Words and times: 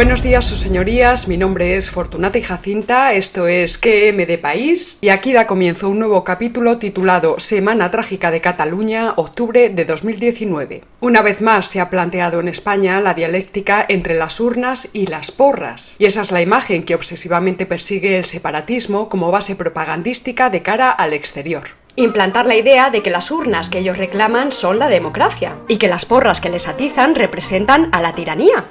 Buenos 0.00 0.22
días, 0.22 0.46
sus 0.46 0.60
señorías. 0.60 1.28
Mi 1.28 1.36
nombre 1.36 1.76
es 1.76 1.90
Fortunata 1.90 2.38
y 2.38 2.42
Jacinta. 2.42 3.12
Esto 3.12 3.46
es 3.46 3.76
QM 3.76 4.24
de 4.26 4.38
País. 4.38 4.96
Y 5.02 5.10
aquí 5.10 5.34
da 5.34 5.46
comienzo 5.46 5.90
un 5.90 5.98
nuevo 5.98 6.24
capítulo 6.24 6.78
titulado 6.78 7.38
Semana 7.38 7.90
Trágica 7.90 8.30
de 8.30 8.40
Cataluña, 8.40 9.12
octubre 9.16 9.68
de 9.68 9.84
2019. 9.84 10.84
Una 11.00 11.20
vez 11.20 11.42
más 11.42 11.66
se 11.66 11.80
ha 11.80 11.90
planteado 11.90 12.40
en 12.40 12.48
España 12.48 12.98
la 13.02 13.12
dialéctica 13.12 13.84
entre 13.86 14.14
las 14.14 14.40
urnas 14.40 14.88
y 14.94 15.06
las 15.06 15.32
porras. 15.32 15.96
Y 15.98 16.06
esa 16.06 16.22
es 16.22 16.32
la 16.32 16.40
imagen 16.40 16.84
que 16.84 16.94
obsesivamente 16.94 17.66
persigue 17.66 18.16
el 18.16 18.24
separatismo 18.24 19.10
como 19.10 19.30
base 19.30 19.54
propagandística 19.54 20.48
de 20.48 20.62
cara 20.62 20.90
al 20.90 21.12
exterior 21.12 21.64
implantar 21.96 22.46
la 22.46 22.54
idea 22.54 22.88
de 22.88 23.02
que 23.02 23.10
las 23.10 23.30
urnas 23.30 23.68
que 23.68 23.80
ellos 23.80 23.98
reclaman 23.98 24.52
son 24.52 24.78
la 24.78 24.88
democracia 24.88 25.58
y 25.68 25.76
que 25.76 25.88
las 25.88 26.06
porras 26.06 26.40
que 26.40 26.48
les 26.48 26.66
atizan 26.66 27.14
representan 27.14 27.90
a 27.92 28.00
la 28.00 28.14
tiranía. 28.14 28.64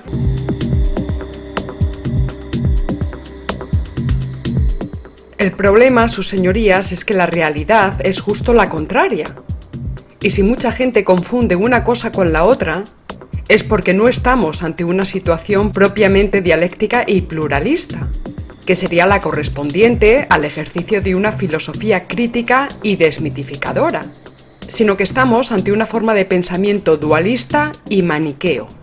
El 5.39 5.53
problema, 5.53 6.09
sus 6.09 6.27
señorías, 6.27 6.91
es 6.91 7.05
que 7.05 7.13
la 7.13 7.25
realidad 7.25 8.05
es 8.05 8.19
justo 8.19 8.53
la 8.53 8.67
contraria. 8.67 9.37
Y 10.21 10.31
si 10.31 10.43
mucha 10.43 10.69
gente 10.73 11.05
confunde 11.05 11.55
una 11.55 11.85
cosa 11.85 12.11
con 12.11 12.33
la 12.33 12.43
otra, 12.43 12.83
es 13.47 13.63
porque 13.63 13.93
no 13.93 14.09
estamos 14.09 14.63
ante 14.63 14.83
una 14.83 15.05
situación 15.05 15.71
propiamente 15.71 16.41
dialéctica 16.41 17.05
y 17.07 17.21
pluralista, 17.21 18.09
que 18.65 18.75
sería 18.75 19.05
la 19.05 19.21
correspondiente 19.21 20.27
al 20.29 20.43
ejercicio 20.43 20.99
de 20.99 21.15
una 21.15 21.31
filosofía 21.31 22.05
crítica 22.05 22.67
y 22.83 22.97
desmitificadora, 22.97 24.07
sino 24.67 24.97
que 24.97 25.03
estamos 25.03 25.53
ante 25.53 25.71
una 25.71 25.85
forma 25.85 26.13
de 26.15 26.25
pensamiento 26.25 26.97
dualista 26.97 27.71
y 27.87 28.01
maniqueo 28.03 28.78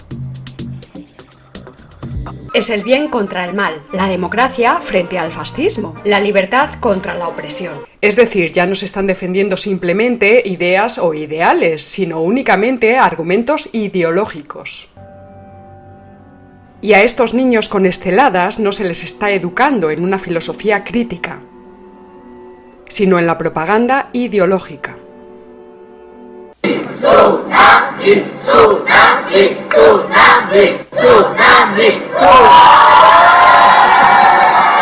es 2.56 2.70
el 2.70 2.82
bien 2.82 3.08
contra 3.08 3.44
el 3.44 3.54
mal, 3.54 3.82
la 3.92 4.08
democracia 4.08 4.80
frente 4.80 5.18
al 5.18 5.30
fascismo, 5.30 5.94
la 6.04 6.20
libertad 6.20 6.70
contra 6.80 7.12
la 7.14 7.28
opresión. 7.28 7.74
Es 8.00 8.16
decir, 8.16 8.50
ya 8.50 8.64
no 8.64 8.74
se 8.74 8.86
están 8.86 9.06
defendiendo 9.06 9.58
simplemente 9.58 10.42
ideas 10.42 10.96
o 10.96 11.12
ideales, 11.12 11.82
sino 11.82 12.22
únicamente 12.22 12.96
argumentos 12.96 13.68
ideológicos. 13.72 14.88
Y 16.80 16.94
a 16.94 17.02
estos 17.02 17.34
niños 17.34 17.68
con 17.68 17.84
esteladas 17.84 18.58
no 18.58 18.72
se 18.72 18.84
les 18.84 19.04
está 19.04 19.30
educando 19.32 19.90
en 19.90 20.02
una 20.02 20.18
filosofía 20.18 20.82
crítica, 20.82 21.42
sino 22.88 23.18
en 23.18 23.27
la 23.27 23.36
propaganda 23.36 24.08
ideológica. 24.14 24.96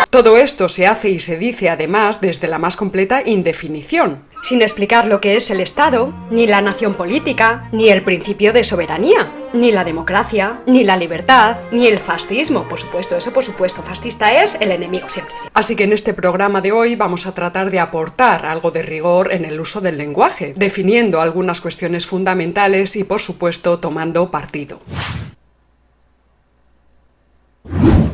Todo 0.09 0.37
esto 0.37 0.69
se 0.69 0.87
hace 0.87 1.09
y 1.09 1.19
se 1.19 1.37
dice 1.37 1.69
además 1.69 2.21
desde 2.21 2.47
la 2.47 2.57
más 2.57 2.77
completa 2.77 3.21
indefinición, 3.25 4.21
sin 4.45 4.61
explicar 4.61 5.07
lo 5.07 5.19
que 5.21 5.35
es 5.35 5.49
el 5.49 5.59
Estado, 5.59 6.13
ni 6.29 6.45
la 6.45 6.61
nación 6.61 6.93
política, 6.93 7.67
ni 7.71 7.89
el 7.89 8.03
principio 8.03 8.53
de 8.53 8.63
soberanía, 8.63 9.27
ni 9.53 9.71
la 9.71 9.83
democracia, 9.83 10.61
ni 10.67 10.83
la 10.83 10.97
libertad, 10.97 11.57
ni 11.71 11.87
el 11.87 11.97
fascismo. 11.97 12.69
Por 12.69 12.79
supuesto, 12.79 13.17
eso 13.17 13.33
por 13.33 13.43
supuesto, 13.43 13.81
fascista 13.81 14.43
es 14.43 14.55
el 14.61 14.71
enemigo 14.71 15.09
siempre. 15.09 15.33
Así 15.55 15.75
que 15.75 15.85
en 15.85 15.93
este 15.93 16.13
programa 16.13 16.61
de 16.61 16.71
hoy 16.71 16.95
vamos 16.95 17.25
a 17.25 17.33
tratar 17.33 17.71
de 17.71 17.79
aportar 17.79 18.45
algo 18.45 18.69
de 18.69 18.83
rigor 18.83 19.33
en 19.33 19.45
el 19.45 19.59
uso 19.59 19.81
del 19.81 19.97
lenguaje, 19.97 20.53
definiendo 20.55 21.21
algunas 21.21 21.59
cuestiones 21.59 22.05
fundamentales 22.05 22.95
y 22.97 23.03
por 23.03 23.21
supuesto 23.21 23.79
tomando 23.79 24.29
partido. 24.29 24.79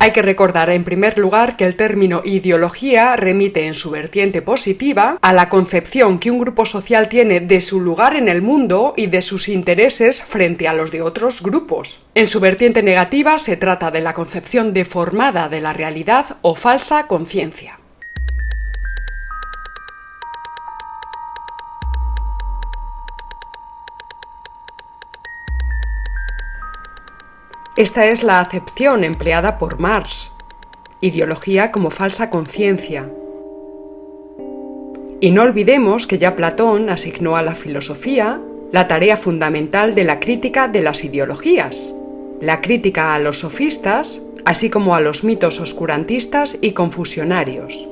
Hay 0.01 0.13
que 0.13 0.23
recordar 0.23 0.71
en 0.71 0.83
primer 0.83 1.19
lugar 1.19 1.57
que 1.57 1.63
el 1.63 1.75
término 1.75 2.23
ideología 2.25 3.15
remite 3.15 3.67
en 3.67 3.75
su 3.75 3.91
vertiente 3.91 4.41
positiva 4.41 5.19
a 5.21 5.31
la 5.31 5.47
concepción 5.47 6.17
que 6.17 6.31
un 6.31 6.39
grupo 6.39 6.65
social 6.65 7.07
tiene 7.07 7.39
de 7.39 7.61
su 7.61 7.79
lugar 7.79 8.15
en 8.15 8.27
el 8.27 8.41
mundo 8.41 8.95
y 8.97 9.05
de 9.05 9.21
sus 9.21 9.47
intereses 9.47 10.23
frente 10.23 10.67
a 10.67 10.73
los 10.73 10.89
de 10.89 11.03
otros 11.03 11.43
grupos. 11.43 12.01
En 12.15 12.25
su 12.25 12.39
vertiente 12.39 12.81
negativa 12.81 13.37
se 13.37 13.57
trata 13.57 13.91
de 13.91 14.01
la 14.01 14.15
concepción 14.15 14.73
deformada 14.73 15.49
de 15.49 15.61
la 15.61 15.71
realidad 15.71 16.37
o 16.41 16.55
falsa 16.55 17.05
conciencia. 17.05 17.80
Esta 27.81 28.05
es 28.05 28.21
la 28.21 28.41
acepción 28.41 29.03
empleada 29.03 29.57
por 29.57 29.79
Marx, 29.79 30.33
ideología 30.99 31.71
como 31.71 31.89
falsa 31.89 32.29
conciencia. 32.29 33.09
Y 35.19 35.31
no 35.31 35.41
olvidemos 35.41 36.05
que 36.05 36.19
ya 36.19 36.35
Platón 36.35 36.91
asignó 36.91 37.37
a 37.37 37.41
la 37.41 37.55
filosofía 37.55 38.39
la 38.71 38.87
tarea 38.87 39.17
fundamental 39.17 39.95
de 39.95 40.03
la 40.03 40.19
crítica 40.19 40.67
de 40.67 40.83
las 40.83 41.03
ideologías, 41.03 41.95
la 42.39 42.61
crítica 42.61 43.15
a 43.15 43.19
los 43.19 43.39
sofistas, 43.39 44.21
así 44.45 44.69
como 44.69 44.93
a 44.93 45.01
los 45.01 45.23
mitos 45.23 45.59
oscurantistas 45.59 46.59
y 46.61 46.73
confusionarios. 46.73 47.89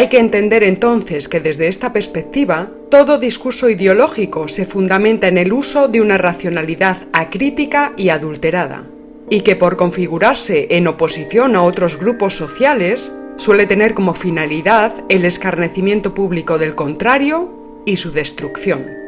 Hay 0.00 0.08
que 0.08 0.18
entender 0.18 0.62
entonces 0.62 1.28
que 1.28 1.40
desde 1.40 1.68
esta 1.68 1.92
perspectiva, 1.92 2.70
todo 2.90 3.18
discurso 3.18 3.68
ideológico 3.68 4.48
se 4.48 4.64
fundamenta 4.64 5.28
en 5.28 5.36
el 5.36 5.52
uso 5.52 5.88
de 5.88 6.00
una 6.00 6.16
racionalidad 6.16 6.96
acrítica 7.12 7.92
y 7.98 8.08
adulterada, 8.08 8.86
y 9.28 9.42
que 9.42 9.56
por 9.56 9.76
configurarse 9.76 10.68
en 10.70 10.86
oposición 10.86 11.54
a 11.54 11.60
otros 11.60 11.98
grupos 11.98 12.34
sociales, 12.34 13.12
suele 13.36 13.66
tener 13.66 13.92
como 13.92 14.14
finalidad 14.14 14.90
el 15.10 15.26
escarnecimiento 15.26 16.14
público 16.14 16.56
del 16.56 16.74
contrario 16.74 17.82
y 17.84 17.98
su 17.98 18.10
destrucción. 18.10 18.99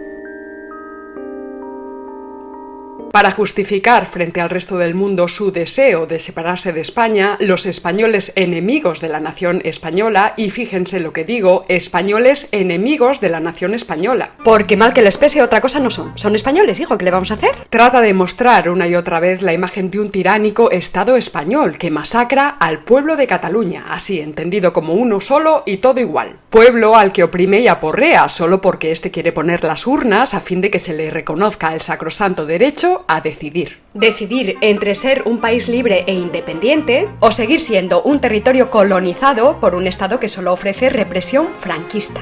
Para 3.13 3.31
justificar 3.31 4.07
frente 4.07 4.41
al 4.41 4.49
resto 4.49 4.79
del 4.79 4.95
mundo 4.95 5.29
su 5.29 5.53
deseo 5.53 6.07
de 6.07 6.19
separarse 6.19 6.73
de 6.73 6.81
España, 6.81 7.37
los 7.41 7.67
españoles 7.67 8.33
enemigos 8.37 9.03
de 9.03 9.11
la 9.11 9.21
nación 9.21 9.61
española, 9.65 10.33
y 10.39 10.49
fíjense 10.49 10.99
lo 10.99 11.13
que 11.13 11.25
digo, 11.25 11.67
españoles 11.69 12.49
enemigos 12.53 13.21
de 13.21 13.29
la 13.29 13.41
nación 13.41 13.75
española. 13.75 14.31
Porque 14.43 14.79
mal 14.79 14.95
que 14.95 15.03
les 15.03 15.19
pese 15.19 15.43
otra 15.43 15.61
cosa 15.61 15.79
no 15.79 15.91
son. 15.91 16.17
Son 16.17 16.35
españoles, 16.35 16.81
hijo, 16.81 16.97
¿qué 16.97 17.05
le 17.05 17.11
vamos 17.11 17.31
a 17.31 17.35
hacer? 17.35 17.51
Trata 17.69 18.01
de 18.01 18.15
mostrar 18.15 18.71
una 18.71 18.89
y 18.89 18.95
otra 18.95 19.21
vez 19.21 19.43
la 19.43 19.53
imagen 19.53 19.91
de 19.91 20.01
un 20.01 20.11
tiránico 20.11 20.71
Estado 20.71 21.15
español 21.17 21.77
que 21.77 21.91
masacra 21.91 22.49
al 22.49 22.83
pueblo 22.83 23.17
de 23.17 23.27
Cataluña, 23.27 23.85
así 23.91 24.23
entendido 24.23 24.73
como 24.73 24.95
uno 24.95 25.21
solo 25.21 25.65
y 25.67 25.77
todo 25.77 26.01
igual. 26.01 26.39
Pueblo 26.49 26.97
al 26.97 27.13
que 27.13 27.25
oprime 27.25 27.61
y 27.61 27.69
aporrea 27.69 28.29
solo 28.31 28.63
porque 28.63 28.91
éste 28.91 29.11
quiere 29.11 29.33
poner 29.33 29.65
las 29.65 29.87
urnas 29.87 30.33
a 30.33 30.41
fin 30.41 30.63
de 30.63 30.71
que 30.71 30.79
se 30.79 30.95
le 30.95 31.11
reconozca 31.11 31.75
el 31.75 31.83
sacrosanto 31.83 32.47
derecho 32.47 33.02
a 33.09 33.21
decidir. 33.21 33.81
Decidir 33.95 34.57
entre 34.61 34.95
ser 34.95 35.23
un 35.27 35.39
país 35.39 35.69
libre 35.69 36.05
e 36.07 36.15
independiente 36.15 37.09
o 37.21 37.31
seguir 37.31 37.61
siendo 37.61 38.03
un 38.03 38.21
territorio 38.21 38.71
colonizado 38.71 39.59
por 39.61 39.75
un 39.75 39.87
Estado 39.87 40.19
que 40.21 40.29
solo 40.29 40.53
ofrece 40.53 40.89
represión 40.91 41.49
franquista. 41.59 42.21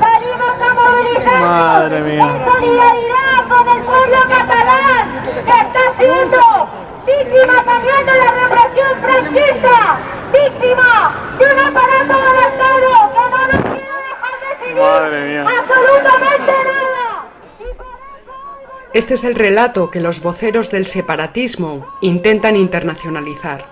Salimos 0.00 0.60
a 0.60 0.74
movilizar 0.74 1.40
Madre 1.40 2.00
mía. 2.00 2.22
en 2.22 2.52
solidaridad 2.52 3.48
con 3.48 3.68
el 3.76 3.82
pueblo 3.84 4.18
catalán 4.28 5.22
que 5.24 5.50
está 5.50 5.84
siendo 5.98 6.40
víctima 7.06 7.64
también 7.64 8.06
de 8.06 8.12
la 8.18 8.30
represión 8.48 8.90
franquista, 9.02 10.00
víctima 10.32 11.34
de 11.38 11.44
un 11.44 11.60
aparato 11.60 12.14
del 12.18 12.38
Estado 12.50 12.90
que 13.14 13.24
no 13.30 13.46
nos 13.46 13.62
quiere 13.62 13.98
dejar 14.10 14.36
decidir 14.58 14.82
Madre 14.82 15.28
mía. 15.28 15.42
absolutamente 15.58 16.52
nada. 16.52 16.91
Este 18.94 19.14
es 19.14 19.24
el 19.24 19.34
relato 19.34 19.90
que 19.90 20.00
los 20.00 20.20
voceros 20.20 20.68
del 20.68 20.86
separatismo 20.86 21.86
intentan 22.02 22.56
internacionalizar. 22.56 23.66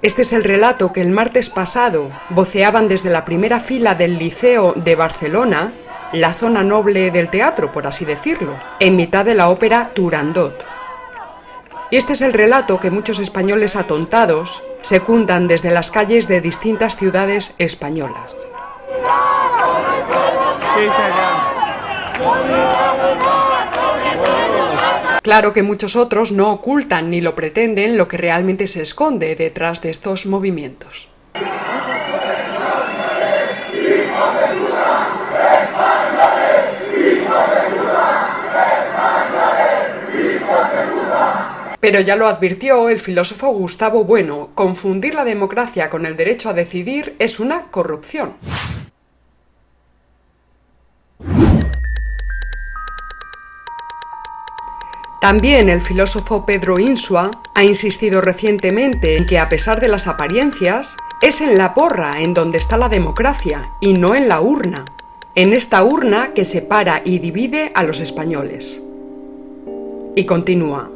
Este 0.00 0.22
es 0.22 0.32
el 0.32 0.44
relato 0.44 0.92
que 0.92 1.00
el 1.00 1.10
martes 1.10 1.50
pasado 1.50 2.12
voceaban 2.28 2.86
desde 2.86 3.10
la 3.10 3.24
primera 3.24 3.58
fila 3.58 3.96
del 3.96 4.16
Liceo 4.16 4.74
de 4.76 4.94
Barcelona, 4.94 5.72
la 6.12 6.34
zona 6.34 6.62
noble 6.62 7.10
del 7.10 7.30
teatro, 7.30 7.72
por 7.72 7.88
así 7.88 8.04
decirlo, 8.04 8.54
en 8.78 8.94
mitad 8.94 9.24
de 9.24 9.34
la 9.34 9.48
ópera 9.48 9.90
Turandot. 9.92 10.64
Y 11.90 11.96
este 11.96 12.12
es 12.12 12.20
el 12.20 12.32
relato 12.32 12.78
que 12.78 12.92
muchos 12.92 13.18
españoles 13.18 13.74
atontados 13.74 14.62
secundan 14.82 15.48
desde 15.48 15.72
las 15.72 15.90
calles 15.90 16.28
de 16.28 16.40
distintas 16.40 16.94
ciudades 16.94 17.56
españolas. 17.58 18.36
Sí, 20.76 20.86
Claro 25.22 25.52
que 25.52 25.62
muchos 25.62 25.96
otros 25.96 26.32
no 26.32 26.50
ocultan 26.50 27.10
ni 27.10 27.20
lo 27.20 27.34
pretenden 27.34 27.96
lo 27.96 28.08
que 28.08 28.16
realmente 28.16 28.66
se 28.66 28.82
esconde 28.82 29.36
detrás 29.36 29.82
de 29.82 29.90
estos 29.90 30.26
movimientos. 30.26 31.08
Pero 41.80 42.00
ya 42.00 42.14
lo 42.14 42.26
advirtió 42.28 42.88
el 42.90 43.00
filósofo 43.00 43.48
Gustavo 43.48 44.04
Bueno, 44.04 44.50
confundir 44.54 45.14
la 45.14 45.24
democracia 45.24 45.88
con 45.88 46.04
el 46.04 46.16
derecho 46.16 46.50
a 46.50 46.52
decidir 46.52 47.16
es 47.18 47.40
una 47.40 47.70
corrupción. 47.70 48.34
También 55.20 55.68
el 55.68 55.82
filósofo 55.82 56.46
Pedro 56.46 56.78
Insua 56.78 57.30
ha 57.54 57.62
insistido 57.62 58.22
recientemente 58.22 59.18
en 59.18 59.26
que 59.26 59.38
a 59.38 59.50
pesar 59.50 59.78
de 59.78 59.88
las 59.88 60.06
apariencias, 60.06 60.96
es 61.20 61.42
en 61.42 61.58
la 61.58 61.74
porra 61.74 62.22
en 62.22 62.32
donde 62.32 62.56
está 62.56 62.78
la 62.78 62.88
democracia 62.88 63.70
y 63.82 63.92
no 63.92 64.14
en 64.14 64.28
la 64.28 64.40
urna, 64.40 64.86
en 65.34 65.52
esta 65.52 65.84
urna 65.84 66.32
que 66.32 66.46
separa 66.46 67.02
y 67.04 67.18
divide 67.18 67.70
a 67.74 67.82
los 67.82 68.00
españoles. 68.00 68.80
Y 70.16 70.24
continúa. 70.24 70.90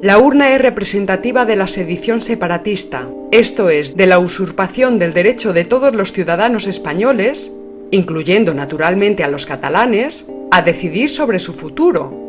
La 0.00 0.18
urna 0.18 0.54
es 0.54 0.60
representativa 0.60 1.44
de 1.44 1.56
la 1.56 1.66
sedición 1.66 2.22
separatista, 2.22 3.08
esto 3.32 3.68
es, 3.68 3.96
de 3.96 4.06
la 4.06 4.20
usurpación 4.20 5.00
del 5.00 5.12
derecho 5.12 5.52
de 5.52 5.64
todos 5.64 5.92
los 5.92 6.12
ciudadanos 6.12 6.68
españoles, 6.68 7.50
incluyendo 7.90 8.54
naturalmente 8.54 9.24
a 9.24 9.28
los 9.28 9.44
catalanes, 9.44 10.26
a 10.52 10.62
decidir 10.62 11.10
sobre 11.10 11.40
su 11.40 11.52
futuro, 11.52 12.21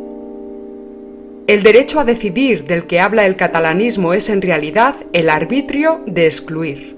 el 1.47 1.61
derecho 1.61 1.99
a 1.99 2.05
decidir 2.05 2.63
del 2.63 2.87
que 2.87 3.01
habla 3.01 3.25
el 3.25 3.35
catalanismo 3.35 4.13
es 4.13 4.29
en 4.29 4.41
realidad 4.41 4.95
el 5.11 5.29
arbitrio 5.29 6.01
de 6.05 6.25
excluir. 6.25 6.92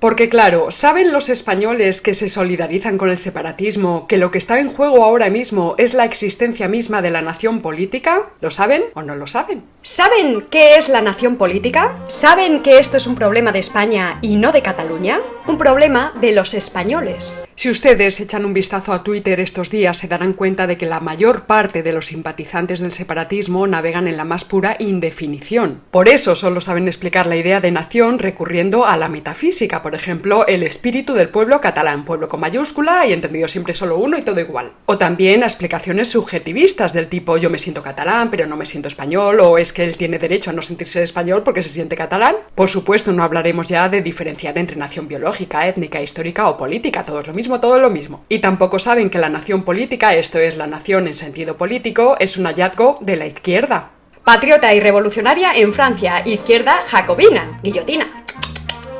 Porque 0.00 0.28
claro, 0.28 0.70
¿saben 0.70 1.12
los 1.12 1.28
españoles 1.28 2.00
que 2.00 2.14
se 2.14 2.28
solidarizan 2.28 2.98
con 2.98 3.08
el 3.08 3.18
separatismo 3.18 4.06
que 4.06 4.18
lo 4.18 4.30
que 4.30 4.38
está 4.38 4.60
en 4.60 4.68
juego 4.68 5.04
ahora 5.04 5.30
mismo 5.30 5.74
es 5.78 5.94
la 5.94 6.04
existencia 6.04 6.68
misma 6.68 7.02
de 7.02 7.10
la 7.10 7.22
nación 7.22 7.60
política? 7.60 8.30
¿Lo 8.40 8.50
saben 8.50 8.82
o 8.94 9.02
no 9.02 9.16
lo 9.16 9.26
saben? 9.26 9.62
¿Saben 9.82 10.46
qué 10.50 10.76
es 10.76 10.88
la 10.88 11.00
nación 11.00 11.36
política? 11.36 11.96
¿Saben 12.08 12.62
que 12.62 12.78
esto 12.78 12.96
es 12.96 13.06
un 13.06 13.14
problema 13.14 13.52
de 13.52 13.58
España 13.58 14.18
y 14.22 14.36
no 14.36 14.52
de 14.52 14.62
Cataluña? 14.62 15.20
Un 15.46 15.58
problema 15.58 16.12
de 16.20 16.32
los 16.32 16.54
españoles. 16.54 17.44
Si 17.56 17.70
ustedes 17.70 18.18
echan 18.20 18.44
un 18.44 18.54
vistazo 18.54 18.92
a 18.92 19.04
Twitter 19.04 19.40
estos 19.40 19.70
días 19.70 19.96
se 19.98 20.08
darán 20.08 20.32
cuenta 20.32 20.66
de 20.66 20.76
que 20.76 20.86
la 20.86 21.00
mayor 21.00 21.44
parte 21.44 21.82
de 21.82 21.92
los 21.92 22.06
simpatizantes 22.06 22.80
del 22.80 22.92
separatismo 22.92 23.66
navegan 23.66 24.08
en 24.08 24.16
la 24.16 24.24
más 24.24 24.44
pura 24.44 24.76
indefinición. 24.78 25.80
Por 25.90 26.08
eso 26.08 26.34
solo 26.34 26.60
saben 26.60 26.88
explicar 26.88 27.26
la 27.26 27.36
idea 27.36 27.60
de 27.60 27.70
nación 27.70 28.18
recurriendo 28.18 28.84
a 28.84 28.96
la 28.96 29.08
metafísica, 29.08 29.82
por 29.82 29.93
ejemplo, 29.94 30.46
el 30.46 30.62
espíritu 30.62 31.14
del 31.14 31.28
pueblo 31.28 31.60
catalán, 31.60 32.04
pueblo 32.04 32.28
con 32.28 32.40
mayúscula 32.40 33.06
y 33.06 33.12
entendido 33.12 33.48
siempre 33.48 33.74
solo 33.74 33.98
uno 33.98 34.18
y 34.18 34.22
todo 34.22 34.40
igual. 34.40 34.72
O 34.86 34.98
también 34.98 35.42
a 35.42 35.46
explicaciones 35.46 36.08
subjetivistas 36.10 36.92
del 36.92 37.08
tipo 37.08 37.36
yo 37.36 37.50
me 37.50 37.58
siento 37.58 37.82
catalán 37.82 38.30
pero 38.30 38.46
no 38.46 38.56
me 38.56 38.66
siento 38.66 38.88
español 38.88 39.40
o 39.40 39.58
es 39.58 39.72
que 39.72 39.84
él 39.84 39.96
tiene 39.96 40.18
derecho 40.18 40.50
a 40.50 40.52
no 40.52 40.62
sentirse 40.62 41.02
español 41.02 41.42
porque 41.42 41.62
se 41.62 41.68
siente 41.68 41.96
catalán. 41.96 42.36
Por 42.54 42.68
supuesto, 42.68 43.12
no 43.12 43.22
hablaremos 43.22 43.68
ya 43.68 43.88
de 43.88 44.02
diferenciar 44.02 44.58
entre 44.58 44.76
nación 44.76 45.08
biológica, 45.08 45.66
étnica, 45.66 46.00
histórica 46.00 46.48
o 46.48 46.56
política, 46.56 47.04
todo 47.04 47.20
es 47.20 47.26
lo 47.26 47.34
mismo, 47.34 47.60
todo 47.60 47.78
lo 47.78 47.90
mismo. 47.90 48.24
Y 48.28 48.40
tampoco 48.40 48.78
saben 48.78 49.10
que 49.10 49.18
la 49.18 49.28
nación 49.28 49.62
política, 49.62 50.14
esto 50.14 50.38
es 50.38 50.56
la 50.56 50.66
nación 50.66 51.06
en 51.06 51.14
sentido 51.14 51.56
político, 51.56 52.16
es 52.18 52.36
un 52.36 52.46
hallazgo 52.46 52.98
de 53.00 53.16
la 53.16 53.26
izquierda. 53.26 53.90
Patriota 54.24 54.72
y 54.74 54.80
revolucionaria 54.80 55.54
en 55.54 55.72
Francia, 55.72 56.22
izquierda 56.24 56.80
jacobina, 56.86 57.60
guillotina 57.62 58.23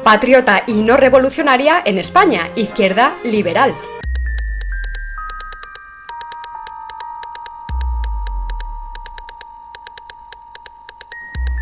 patriota 0.04 0.64
y 0.66 0.82
no 0.82 0.98
revolucionaria 0.98 1.82
en 1.84 1.96
España, 1.96 2.50
izquierda 2.56 3.16
liberal. 3.24 3.74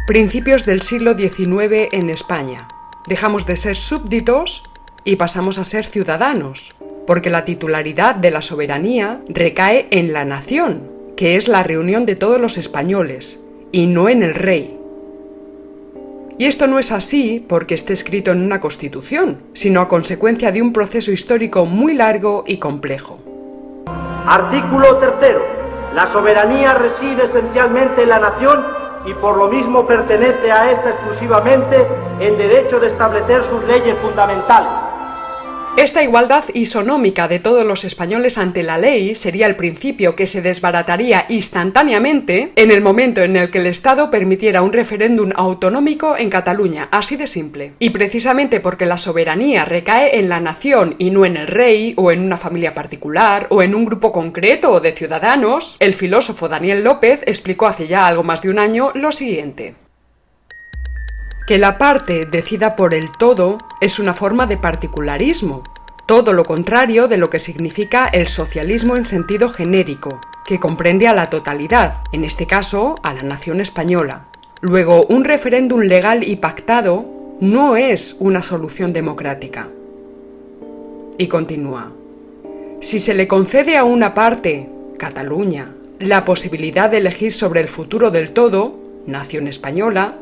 Principios 0.08 0.66
del 0.66 0.82
siglo 0.82 1.16
XIX 1.16 1.88
en 1.92 2.10
España. 2.10 2.66
Dejamos 3.06 3.46
de 3.46 3.56
ser 3.56 3.76
súbditos 3.76 4.64
y 5.04 5.16
pasamos 5.16 5.58
a 5.58 5.64
ser 5.64 5.86
ciudadanos, 5.86 6.74
porque 7.06 7.30
la 7.30 7.44
titularidad 7.44 8.16
de 8.16 8.32
la 8.32 8.42
soberanía 8.42 9.20
recae 9.28 9.86
en 9.92 10.12
la 10.12 10.24
nación, 10.24 10.90
que 11.16 11.36
es 11.36 11.46
la 11.46 11.62
reunión 11.62 12.06
de 12.06 12.16
todos 12.16 12.40
los 12.40 12.58
españoles, 12.58 13.40
y 13.70 13.86
no 13.86 14.08
en 14.08 14.24
el 14.24 14.34
rey. 14.34 14.81
Y 16.42 16.46
esto 16.46 16.66
no 16.66 16.80
es 16.80 16.90
así 16.90 17.46
porque 17.48 17.74
esté 17.74 17.92
escrito 17.92 18.32
en 18.32 18.42
una 18.42 18.58
constitución, 18.58 19.44
sino 19.52 19.80
a 19.80 19.86
consecuencia 19.86 20.50
de 20.50 20.60
un 20.60 20.72
proceso 20.72 21.12
histórico 21.12 21.66
muy 21.66 21.94
largo 21.94 22.42
y 22.48 22.56
complejo. 22.58 23.20
Artículo 24.26 24.96
tercero. 24.96 25.40
La 25.94 26.08
soberanía 26.08 26.74
reside 26.74 27.26
esencialmente 27.26 28.02
en 28.02 28.08
la 28.08 28.18
nación 28.18 28.60
y 29.06 29.14
por 29.14 29.36
lo 29.36 29.46
mismo 29.46 29.86
pertenece 29.86 30.50
a 30.50 30.72
esta 30.72 30.90
exclusivamente 30.90 31.86
el 32.18 32.36
derecho 32.36 32.80
de 32.80 32.88
establecer 32.88 33.44
sus 33.48 33.62
leyes 33.62 33.96
fundamentales 33.98 34.91
esta 35.76 36.02
igualdad 36.02 36.44
isonómica 36.52 37.28
de 37.28 37.38
todos 37.38 37.64
los 37.64 37.84
españoles 37.84 38.36
ante 38.38 38.62
la 38.62 38.78
ley 38.78 39.14
sería 39.14 39.46
el 39.46 39.56
principio 39.56 40.14
que 40.14 40.26
se 40.26 40.42
desbarataría 40.42 41.26
instantáneamente 41.28 42.52
en 42.56 42.70
el 42.70 42.82
momento 42.82 43.22
en 43.22 43.36
el 43.36 43.50
que 43.50 43.58
el 43.58 43.66
Estado 43.66 44.10
permitiera 44.10 44.62
un 44.62 44.72
referéndum 44.72 45.30
autonómico 45.34 46.16
en 46.16 46.30
Cataluña, 46.30 46.88
así 46.92 47.16
de 47.16 47.26
simple. 47.26 47.72
Y 47.78 47.90
precisamente 47.90 48.60
porque 48.60 48.86
la 48.86 48.98
soberanía 48.98 49.64
recae 49.64 50.18
en 50.18 50.28
la 50.28 50.40
nación 50.40 50.94
y 50.98 51.10
no 51.10 51.24
en 51.24 51.36
el 51.36 51.46
rey, 51.46 51.94
o 51.96 52.12
en 52.12 52.20
una 52.20 52.36
familia 52.36 52.74
particular, 52.74 53.46
o 53.50 53.62
en 53.62 53.74
un 53.74 53.84
grupo 53.84 54.12
concreto 54.12 54.78
de 54.78 54.92
ciudadanos, 54.92 55.76
el 55.80 55.94
filósofo 55.94 56.48
Daniel 56.48 56.84
López 56.84 57.22
explicó 57.26 57.66
hace 57.66 57.86
ya 57.86 58.06
algo 58.06 58.22
más 58.22 58.42
de 58.42 58.50
un 58.50 58.58
año 58.58 58.92
lo 58.94 59.10
siguiente 59.10 59.74
que 61.46 61.58
la 61.58 61.78
parte 61.78 62.24
decida 62.24 62.76
por 62.76 62.94
el 62.94 63.10
todo 63.10 63.58
es 63.80 63.98
una 63.98 64.14
forma 64.14 64.46
de 64.46 64.56
particularismo, 64.56 65.62
todo 66.06 66.32
lo 66.32 66.44
contrario 66.44 67.08
de 67.08 67.16
lo 67.16 67.30
que 67.30 67.38
significa 67.38 68.06
el 68.06 68.28
socialismo 68.28 68.96
en 68.96 69.06
sentido 69.06 69.48
genérico, 69.48 70.20
que 70.44 70.60
comprende 70.60 71.08
a 71.08 71.14
la 71.14 71.26
totalidad, 71.26 72.02
en 72.12 72.24
este 72.24 72.46
caso 72.46 72.96
a 73.02 73.14
la 73.14 73.22
nación 73.22 73.60
española. 73.60 74.26
Luego, 74.60 75.04
un 75.06 75.24
referéndum 75.24 75.80
legal 75.80 76.22
y 76.22 76.36
pactado 76.36 77.06
no 77.40 77.76
es 77.76 78.16
una 78.20 78.42
solución 78.42 78.92
democrática. 78.92 79.68
Y 81.18 81.26
continúa. 81.26 81.92
Si 82.80 82.98
se 82.98 83.14
le 83.14 83.26
concede 83.26 83.76
a 83.76 83.84
una 83.84 84.14
parte, 84.14 84.68
Cataluña, 84.98 85.74
la 85.98 86.24
posibilidad 86.24 86.90
de 86.90 86.98
elegir 86.98 87.32
sobre 87.32 87.60
el 87.60 87.68
futuro 87.68 88.10
del 88.10 88.30
todo, 88.32 88.78
nación 89.06 89.48
española, 89.48 90.16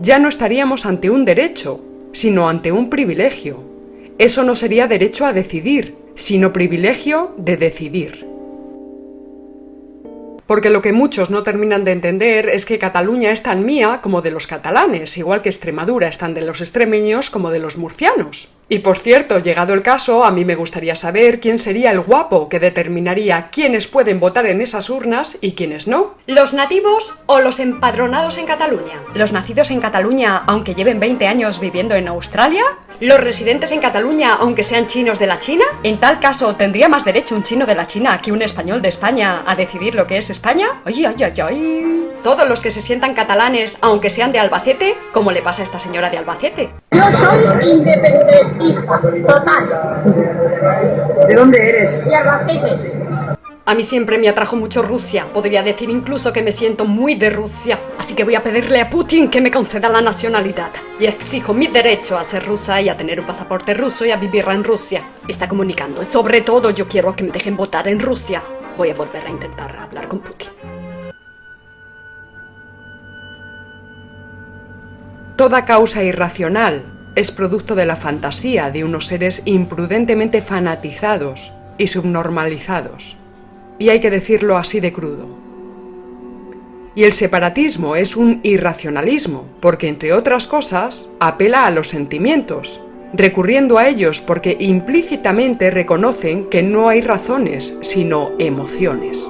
ya 0.00 0.18
no 0.18 0.28
estaríamos 0.28 0.86
ante 0.86 1.10
un 1.10 1.24
derecho, 1.24 1.80
sino 2.12 2.48
ante 2.48 2.72
un 2.72 2.90
privilegio. 2.90 3.62
Eso 4.18 4.44
no 4.44 4.54
sería 4.56 4.86
derecho 4.86 5.26
a 5.26 5.32
decidir, 5.32 5.96
sino 6.14 6.52
privilegio 6.52 7.34
de 7.36 7.56
decidir. 7.56 8.26
Porque 10.46 10.70
lo 10.70 10.82
que 10.82 10.92
muchos 10.92 11.30
no 11.30 11.42
terminan 11.42 11.84
de 11.84 11.92
entender 11.92 12.48
es 12.48 12.66
que 12.66 12.78
Cataluña 12.78 13.30
es 13.30 13.42
tan 13.42 13.64
mía 13.64 14.00
como 14.02 14.20
de 14.20 14.30
los 14.30 14.46
catalanes, 14.46 15.16
igual 15.16 15.40
que 15.40 15.48
Extremadura 15.48 16.06
es 16.06 16.18
tan 16.18 16.34
de 16.34 16.42
los 16.42 16.60
extremeños 16.60 17.30
como 17.30 17.50
de 17.50 17.60
los 17.60 17.78
murcianos. 17.78 18.48
Y 18.68 18.78
por 18.78 18.98
cierto, 18.98 19.38
llegado 19.38 19.74
el 19.74 19.82
caso, 19.82 20.24
a 20.24 20.30
mí 20.30 20.44
me 20.44 20.54
gustaría 20.54 20.96
saber 20.96 21.38
quién 21.40 21.58
sería 21.58 21.90
el 21.90 22.00
guapo 22.00 22.48
que 22.48 22.60
determinaría 22.60 23.50
quiénes 23.50 23.88
pueden 23.88 24.20
votar 24.20 24.46
en 24.46 24.62
esas 24.62 24.88
urnas 24.88 25.38
y 25.40 25.52
quiénes 25.52 25.86
no. 25.86 26.14
¿Los 26.26 26.54
nativos 26.54 27.18
o 27.26 27.40
los 27.40 27.60
empadronados 27.60 28.38
en 28.38 28.46
Cataluña? 28.46 29.02
¿Los 29.14 29.32
nacidos 29.32 29.70
en 29.70 29.80
Cataluña 29.80 30.44
aunque 30.46 30.74
lleven 30.74 30.98
20 30.98 31.26
años 31.26 31.60
viviendo 31.60 31.94
en 31.94 32.08
Australia? 32.08 32.64
¿Los 33.00 33.20
residentes 33.20 33.72
en 33.72 33.80
Cataluña 33.80 34.34
aunque 34.40 34.62
sean 34.62 34.86
chinos 34.86 35.18
de 35.18 35.26
la 35.26 35.38
China? 35.38 35.64
En 35.82 35.98
tal 35.98 36.18
caso, 36.20 36.56
¿tendría 36.56 36.88
más 36.88 37.04
derecho 37.04 37.34
un 37.34 37.42
chino 37.42 37.66
de 37.66 37.74
la 37.74 37.86
China 37.86 38.20
que 38.22 38.32
un 38.32 38.40
español 38.40 38.80
de 38.80 38.88
España 38.88 39.42
a 39.46 39.54
decidir 39.56 39.94
lo 39.94 40.06
que 40.06 40.16
es 40.16 40.30
España? 40.30 40.80
Ay, 40.84 41.04
ay, 41.04 41.22
ay, 41.22 41.40
ay. 41.40 42.10
Todos 42.22 42.48
los 42.48 42.62
que 42.62 42.70
se 42.70 42.80
sientan 42.80 43.12
catalanes 43.12 43.76
aunque 43.82 44.08
sean 44.08 44.32
de 44.32 44.38
Albacete, 44.38 44.96
como 45.12 45.30
le 45.30 45.42
pasa 45.42 45.60
a 45.60 45.64
esta 45.64 45.78
señora 45.78 46.08
de 46.08 46.16
Albacete. 46.16 46.70
Yo 46.90 47.02
soy 47.12 47.44
total. 48.72 49.66
¿De 51.28 51.34
dónde 51.34 51.68
eres? 51.68 52.04
De 52.04 52.14
Albacete. 52.14 52.94
A 53.66 53.74
mí 53.74 53.82
siempre 53.82 54.18
me 54.18 54.28
atrajo 54.28 54.56
mucho 54.56 54.82
Rusia, 54.82 55.24
podría 55.32 55.62
decir 55.62 55.88
incluso 55.88 56.34
que 56.34 56.42
me 56.42 56.52
siento 56.52 56.84
muy 56.84 57.14
de 57.14 57.30
Rusia, 57.30 57.80
así 57.98 58.14
que 58.14 58.22
voy 58.22 58.34
a 58.34 58.42
pedirle 58.42 58.78
a 58.78 58.90
Putin 58.90 59.30
que 59.30 59.40
me 59.40 59.50
conceda 59.50 59.88
la 59.88 60.02
nacionalidad. 60.02 60.70
Y 61.00 61.06
exijo 61.06 61.54
mi 61.54 61.68
derecho 61.68 62.18
a 62.18 62.24
ser 62.24 62.44
rusa 62.44 62.82
y 62.82 62.90
a 62.90 62.96
tener 62.96 63.20
un 63.20 63.26
pasaporte 63.26 63.72
ruso 63.72 64.04
y 64.04 64.10
a 64.10 64.16
vivir 64.16 64.44
en 64.50 64.64
Rusia. 64.64 65.02
Está 65.26 65.48
comunicando 65.48 66.02
y 66.02 66.04
sobre 66.04 66.42
todo 66.42 66.72
yo 66.72 66.86
quiero 66.86 67.16
que 67.16 67.24
me 67.24 67.30
dejen 67.30 67.56
votar 67.56 67.88
en 67.88 68.00
Rusia. 68.00 68.42
Voy 68.76 68.90
a 68.90 68.94
volver 68.94 69.26
a 69.26 69.30
intentar 69.30 69.74
hablar 69.74 70.08
con 70.08 70.18
Putin. 70.18 70.50
Toda 75.36 75.64
causa 75.64 76.02
irracional 76.04 76.93
es 77.14 77.30
producto 77.30 77.74
de 77.74 77.86
la 77.86 77.96
fantasía 77.96 78.70
de 78.70 78.84
unos 78.84 79.06
seres 79.06 79.42
imprudentemente 79.44 80.40
fanatizados 80.40 81.52
y 81.78 81.86
subnormalizados. 81.86 83.16
Y 83.78 83.88
hay 83.88 84.00
que 84.00 84.10
decirlo 84.10 84.56
así 84.56 84.80
de 84.80 84.92
crudo. 84.92 85.28
Y 86.96 87.04
el 87.04 87.12
separatismo 87.12 87.96
es 87.96 88.16
un 88.16 88.40
irracionalismo, 88.44 89.46
porque 89.60 89.88
entre 89.88 90.12
otras 90.12 90.46
cosas 90.46 91.08
apela 91.18 91.66
a 91.66 91.70
los 91.70 91.88
sentimientos, 91.88 92.80
recurriendo 93.12 93.78
a 93.78 93.88
ellos 93.88 94.20
porque 94.20 94.56
implícitamente 94.60 95.70
reconocen 95.70 96.48
que 96.48 96.62
no 96.62 96.88
hay 96.88 97.00
razones, 97.00 97.76
sino 97.80 98.32
emociones. 98.38 99.28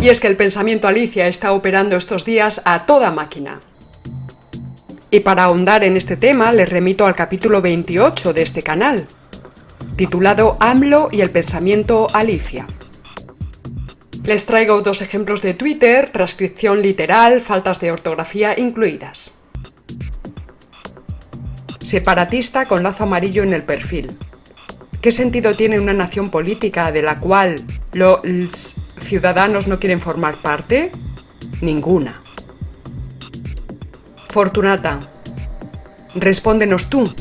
Y 0.00 0.10
es 0.10 0.20
que 0.20 0.28
el 0.28 0.36
pensamiento 0.36 0.86
Alicia 0.86 1.26
está 1.26 1.52
operando 1.52 1.96
estos 1.96 2.24
días 2.24 2.62
a 2.64 2.86
toda 2.86 3.10
máquina. 3.10 3.58
Y 5.10 5.20
para 5.20 5.44
ahondar 5.44 5.82
en 5.82 5.96
este 5.96 6.16
tema 6.16 6.52
les 6.52 6.68
remito 6.68 7.04
al 7.04 7.14
capítulo 7.14 7.60
28 7.60 8.32
de 8.32 8.42
este 8.42 8.62
canal, 8.62 9.08
titulado 9.96 10.56
AMLO 10.60 11.08
y 11.10 11.20
el 11.20 11.30
pensamiento 11.30 12.06
Alicia. 12.12 12.66
Les 14.24 14.46
traigo 14.46 14.82
dos 14.82 15.02
ejemplos 15.02 15.42
de 15.42 15.54
Twitter, 15.54 16.10
transcripción 16.12 16.80
literal, 16.80 17.40
faltas 17.40 17.80
de 17.80 17.90
ortografía 17.90 18.56
incluidas. 18.56 19.32
Separatista 21.80 22.66
con 22.66 22.82
lazo 22.82 23.04
amarillo 23.04 23.42
en 23.42 23.52
el 23.52 23.64
perfil. 23.64 24.16
¿Qué 25.00 25.12
sentido 25.12 25.54
tiene 25.54 25.78
una 25.78 25.92
nación 25.92 26.30
política 26.30 26.90
de 26.90 27.02
la 27.02 27.20
cual 27.20 27.56
los 27.92 28.76
ciudadanos 29.00 29.68
no 29.68 29.78
quieren 29.78 30.00
formar 30.00 30.42
parte? 30.42 30.90
Ninguna. 31.60 32.22
Fortunata, 34.28 35.08
respóndenos 36.14 36.90
tú, 36.90 37.12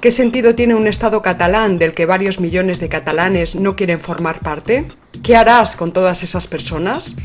¿Qué 0.00 0.12
sentido 0.12 0.54
tiene 0.54 0.76
un 0.76 0.86
Estado 0.86 1.22
catalán 1.22 1.76
del 1.76 1.90
que 1.90 2.06
varios 2.06 2.38
millones 2.38 2.78
de 2.78 2.88
catalanes 2.88 3.56
no 3.56 3.74
quieren 3.74 3.98
formar 3.98 4.38
parte? 4.38 4.86
¿Qué 5.24 5.34
harás 5.34 5.74
con 5.74 5.92
todas 5.92 6.22
esas 6.22 6.46
personas? 6.46 7.16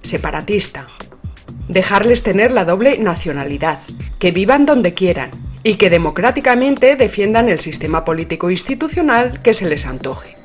Separatista. 0.00 0.86
Dejarles 1.68 2.22
tener 2.22 2.52
la 2.52 2.64
doble 2.64 2.98
nacionalidad, 2.98 3.80
que 4.18 4.30
vivan 4.30 4.64
donde 4.64 4.94
quieran 4.94 5.30
y 5.64 5.74
que 5.74 5.90
democráticamente 5.90 6.94
defiendan 6.94 7.48
el 7.48 7.58
sistema 7.58 8.04
político 8.04 8.50
institucional 8.50 9.40
que 9.42 9.54
se 9.54 9.68
les 9.68 9.86
antoje. 9.86 10.43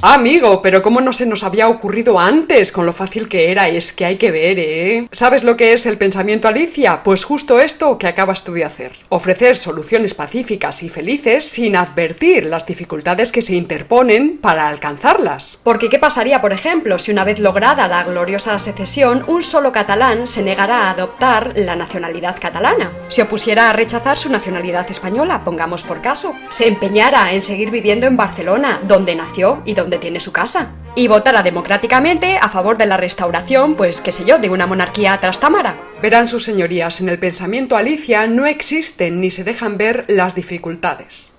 Ah, 0.00 0.14
amigo, 0.14 0.62
pero 0.62 0.80
¿cómo 0.80 1.00
no 1.00 1.12
se 1.12 1.26
nos 1.26 1.42
había 1.42 1.68
ocurrido 1.68 2.20
antes 2.20 2.70
con 2.70 2.86
lo 2.86 2.92
fácil 2.92 3.28
que 3.28 3.50
era? 3.50 3.68
Es 3.68 3.92
que 3.92 4.04
hay 4.04 4.16
que 4.16 4.30
ver, 4.30 4.56
¿eh? 4.60 5.08
¿Sabes 5.10 5.42
lo 5.42 5.56
que 5.56 5.72
es 5.72 5.86
el 5.86 5.98
pensamiento 5.98 6.46
Alicia? 6.46 7.02
Pues 7.02 7.24
justo 7.24 7.58
esto 7.58 7.98
que 7.98 8.06
acabas 8.06 8.44
tú 8.44 8.52
de 8.52 8.64
hacer. 8.64 8.92
Ofrecer 9.08 9.56
soluciones 9.56 10.14
pacíficas 10.14 10.84
y 10.84 10.88
felices 10.88 11.46
sin 11.46 11.74
advertir 11.74 12.46
las 12.46 12.64
dificultades 12.64 13.32
que 13.32 13.42
se 13.42 13.56
interponen 13.56 14.38
para 14.38 14.68
alcanzarlas. 14.68 15.58
Porque 15.64 15.88
¿qué 15.88 15.98
pasaría, 15.98 16.40
por 16.40 16.52
ejemplo, 16.52 17.00
si 17.00 17.10
una 17.10 17.24
vez 17.24 17.40
lograda 17.40 17.88
la 17.88 18.04
gloriosa 18.04 18.56
secesión, 18.60 19.24
un 19.26 19.42
solo 19.42 19.72
catalán 19.72 20.28
se 20.28 20.44
negara 20.44 20.82
a 20.82 20.90
adoptar 20.92 21.54
la 21.56 21.74
nacionalidad 21.74 22.36
catalana? 22.40 22.92
Se 23.08 23.22
opusiera 23.22 23.68
a 23.68 23.72
rechazar 23.72 24.16
su 24.16 24.30
nacionalidad 24.30 24.88
española, 24.88 25.42
pongamos 25.44 25.82
por 25.82 26.00
caso. 26.00 26.36
Se 26.50 26.68
empeñara 26.68 27.32
en 27.32 27.40
seguir 27.40 27.72
viviendo 27.72 28.06
en 28.06 28.16
Barcelona, 28.16 28.80
donde 28.86 29.16
nació 29.16 29.60
y 29.64 29.74
donde 29.74 29.87
donde 29.88 29.98
tiene 29.98 30.20
su 30.20 30.32
casa. 30.32 30.72
Y 30.94 31.08
votara 31.08 31.42
democráticamente 31.42 32.36
a 32.36 32.50
favor 32.50 32.76
de 32.76 32.84
la 32.84 32.98
restauración, 32.98 33.74
pues 33.74 34.02
qué 34.02 34.12
sé 34.12 34.26
yo, 34.26 34.38
de 34.38 34.50
una 34.50 34.66
monarquía 34.66 35.18
trastámara. 35.18 35.76
Verán 36.02 36.28
sus 36.28 36.44
señorías, 36.44 37.00
en 37.00 37.08
el 37.08 37.18
pensamiento 37.18 37.74
Alicia 37.74 38.26
no 38.26 38.44
existen 38.44 39.18
ni 39.18 39.30
se 39.30 39.44
dejan 39.44 39.78
ver 39.78 40.04
las 40.08 40.34
dificultades. 40.34 41.32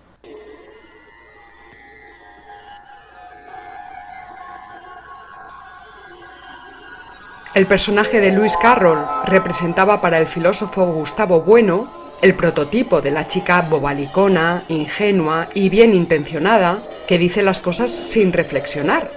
El 7.54 7.68
personaje 7.68 8.20
de 8.20 8.32
Lewis 8.32 8.58
Carroll 8.58 9.06
representaba 9.26 10.02
para 10.02 10.18
el 10.18 10.26
filósofo 10.26 10.92
Gustavo 10.92 11.42
Bueno 11.42 11.99
el 12.22 12.36
prototipo 12.36 13.02
de 13.02 13.12
la 13.12 13.28
chica 13.28 13.62
bobalicona, 13.62 14.66
ingenua 14.68 15.48
y 15.54 15.70
bien 15.70 15.94
intencionada 15.94 16.84
que 17.08 17.18
dice 17.18 17.44
las 17.44 17.62
cosas 17.62 17.92
sin 17.92 18.34
reflexionar. 18.34 19.12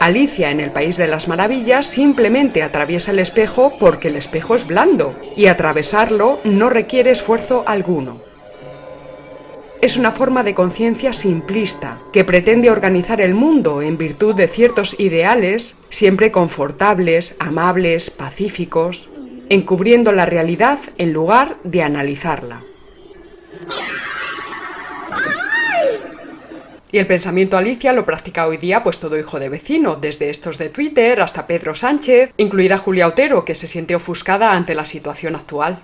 Alicia 0.00 0.50
en 0.50 0.58
el 0.58 0.72
País 0.72 0.96
de 0.96 1.06
las 1.06 1.28
Maravillas 1.28 1.86
simplemente 1.86 2.64
atraviesa 2.64 3.12
el 3.12 3.20
espejo 3.20 3.78
porque 3.78 4.08
el 4.08 4.16
espejo 4.16 4.56
es 4.56 4.66
blando 4.66 5.14
y 5.36 5.46
atravesarlo 5.46 6.40
no 6.42 6.70
requiere 6.70 7.12
esfuerzo 7.12 7.62
alguno. 7.68 8.20
Es 9.80 9.96
una 9.96 10.10
forma 10.10 10.42
de 10.42 10.54
conciencia 10.54 11.12
simplista 11.12 12.00
que 12.12 12.24
pretende 12.24 12.70
organizar 12.70 13.20
el 13.20 13.34
mundo 13.34 13.80
en 13.80 13.96
virtud 13.96 14.34
de 14.34 14.48
ciertos 14.48 14.98
ideales 14.98 15.76
siempre 15.88 16.32
confortables, 16.32 17.36
amables, 17.38 18.10
pacíficos, 18.10 19.08
encubriendo 19.48 20.12
la 20.12 20.26
realidad 20.26 20.78
en 20.98 21.12
lugar 21.12 21.56
de 21.64 21.82
analizarla. 21.82 22.62
Y 26.92 26.98
el 26.98 27.06
pensamiento 27.06 27.56
Alicia 27.56 27.94
lo 27.94 28.04
practica 28.04 28.46
hoy 28.46 28.58
día 28.58 28.82
pues 28.82 28.98
todo 28.98 29.18
hijo 29.18 29.40
de 29.40 29.48
vecino, 29.48 29.96
desde 29.96 30.28
estos 30.28 30.58
de 30.58 30.68
Twitter 30.68 31.22
hasta 31.22 31.46
Pedro 31.46 31.74
Sánchez, 31.74 32.34
incluida 32.36 32.76
Julia 32.76 33.08
Otero, 33.08 33.46
que 33.46 33.54
se 33.54 33.66
siente 33.66 33.94
ofuscada 33.94 34.52
ante 34.52 34.74
la 34.74 34.84
situación 34.84 35.34
actual. 35.34 35.82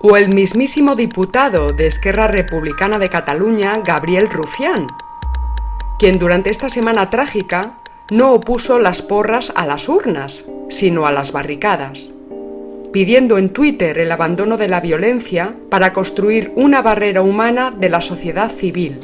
O 0.00 0.16
el 0.16 0.34
mismísimo 0.34 0.96
diputado 0.96 1.68
de 1.68 1.86
Esquerra 1.86 2.26
Republicana 2.26 2.98
de 2.98 3.10
Cataluña, 3.10 3.74
Gabriel 3.84 4.30
Rufián, 4.30 4.86
quien 6.04 6.18
durante 6.18 6.50
esta 6.50 6.68
semana 6.68 7.08
trágica 7.08 7.78
no 8.10 8.34
opuso 8.34 8.78
las 8.78 9.00
porras 9.00 9.54
a 9.56 9.64
las 9.64 9.88
urnas, 9.88 10.44
sino 10.68 11.06
a 11.06 11.12
las 11.12 11.32
barricadas, 11.32 12.10
pidiendo 12.92 13.38
en 13.38 13.48
Twitter 13.48 13.96
el 13.96 14.12
abandono 14.12 14.58
de 14.58 14.68
la 14.68 14.82
violencia 14.82 15.54
para 15.70 15.94
construir 15.94 16.52
una 16.56 16.82
barrera 16.82 17.22
humana 17.22 17.70
de 17.70 17.88
la 17.88 18.02
sociedad 18.02 18.50
civil. 18.50 19.00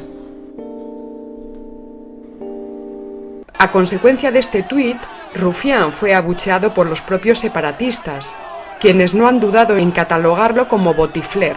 A 3.57 3.71
consecuencia 3.71 4.31
de 4.31 4.41
este 4.41 4.63
tuit, 4.63 4.99
Rufián 5.35 5.95
fue 5.95 6.15
abucheado 6.15 6.75
por 6.75 6.87
los 6.87 7.01
propios 7.01 7.39
separatistas, 7.39 8.35
quienes 8.79 9.15
no 9.15 9.27
han 9.27 9.41
dudado 9.41 9.79
en 9.79 9.91
catalogarlo 9.91 10.69
como 10.69 10.93
botifler, 10.93 11.57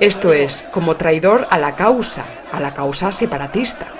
esto 0.00 0.32
es, 0.32 0.62
como 0.70 0.96
traidor 0.96 1.46
a 1.50 1.58
la 1.58 1.76
causa, 1.76 2.24
a 2.50 2.58
la 2.58 2.72
causa 2.72 3.12
separatista. 3.12 3.97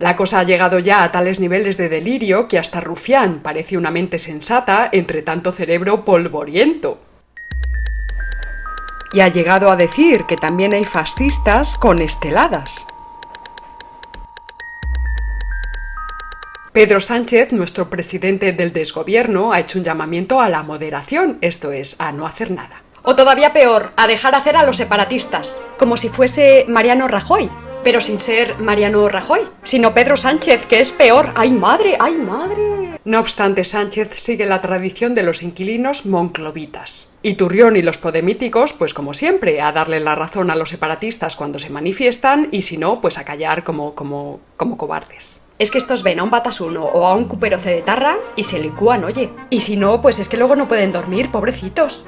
La 0.00 0.16
cosa 0.16 0.40
ha 0.40 0.44
llegado 0.44 0.78
ya 0.78 1.02
a 1.02 1.12
tales 1.12 1.40
niveles 1.40 1.76
de 1.76 1.90
delirio 1.90 2.48
que 2.48 2.58
hasta 2.58 2.80
Rufián 2.80 3.40
parece 3.40 3.76
una 3.76 3.90
mente 3.90 4.18
sensata 4.18 4.88
entre 4.92 5.20
tanto 5.20 5.52
cerebro 5.52 6.06
polvoriento. 6.06 6.98
Y 9.12 9.20
ha 9.20 9.28
llegado 9.28 9.70
a 9.70 9.76
decir 9.76 10.24
que 10.24 10.36
también 10.36 10.72
hay 10.72 10.86
fascistas 10.86 11.76
con 11.76 11.98
esteladas. 11.98 12.86
Pedro 16.72 17.02
Sánchez, 17.02 17.52
nuestro 17.52 17.90
presidente 17.90 18.52
del 18.52 18.72
desgobierno, 18.72 19.52
ha 19.52 19.60
hecho 19.60 19.78
un 19.78 19.84
llamamiento 19.84 20.40
a 20.40 20.48
la 20.48 20.62
moderación, 20.62 21.36
esto 21.42 21.72
es, 21.72 21.96
a 21.98 22.12
no 22.12 22.24
hacer 22.24 22.50
nada. 22.50 22.82
O 23.02 23.16
todavía 23.16 23.52
peor, 23.52 23.92
a 23.96 24.06
dejar 24.06 24.34
hacer 24.34 24.56
a 24.56 24.64
los 24.64 24.78
separatistas, 24.78 25.60
como 25.78 25.98
si 25.98 26.08
fuese 26.08 26.64
Mariano 26.68 27.06
Rajoy, 27.06 27.50
pero 27.82 28.00
sin 28.00 28.20
ser 28.20 28.58
Mariano 28.58 29.08
Rajoy, 29.08 29.40
sino 29.62 29.94
Pedro 29.94 30.16
Sánchez, 30.16 30.66
que 30.66 30.80
es 30.80 30.92
peor. 30.92 31.30
¡Ay 31.34 31.50
madre! 31.50 31.96
¡Ay 31.98 32.14
madre! 32.14 32.98
No 33.04 33.18
obstante, 33.18 33.64
Sánchez 33.64 34.10
sigue 34.14 34.44
la 34.44 34.60
tradición 34.60 35.14
de 35.14 35.22
los 35.22 35.42
inquilinos 35.42 36.04
monclovitas. 36.04 37.12
Y 37.22 37.34
Turrión 37.34 37.76
y 37.76 37.82
los 37.82 37.98
podemíticos, 37.98 38.74
pues 38.74 38.92
como 38.92 39.14
siempre, 39.14 39.60
a 39.60 39.72
darle 39.72 40.00
la 40.00 40.14
razón 40.14 40.50
a 40.50 40.54
los 40.54 40.70
separatistas 40.70 41.34
cuando 41.34 41.58
se 41.58 41.70
manifiestan 41.70 42.48
y 42.52 42.62
si 42.62 42.76
no, 42.76 43.00
pues 43.00 43.16
a 43.16 43.24
callar 43.24 43.64
como, 43.64 43.94
como, 43.94 44.40
como 44.56 44.76
cobardes. 44.76 45.40
Es 45.58 45.70
que 45.70 45.78
estos 45.78 46.02
ven 46.02 46.20
a 46.20 46.22
un 46.22 46.30
batasuno 46.30 46.84
o 46.84 47.06
a 47.06 47.14
un 47.14 47.24
cuperoce 47.24 47.70
de 47.70 47.82
tarra 47.82 48.16
y 48.36 48.44
se 48.44 48.58
licúan, 48.58 49.04
oye. 49.04 49.30
Y 49.50 49.60
si 49.60 49.76
no, 49.76 50.00
pues 50.00 50.18
es 50.18 50.28
que 50.28 50.36
luego 50.36 50.56
no 50.56 50.68
pueden 50.68 50.92
dormir, 50.92 51.30
pobrecitos. 51.30 52.04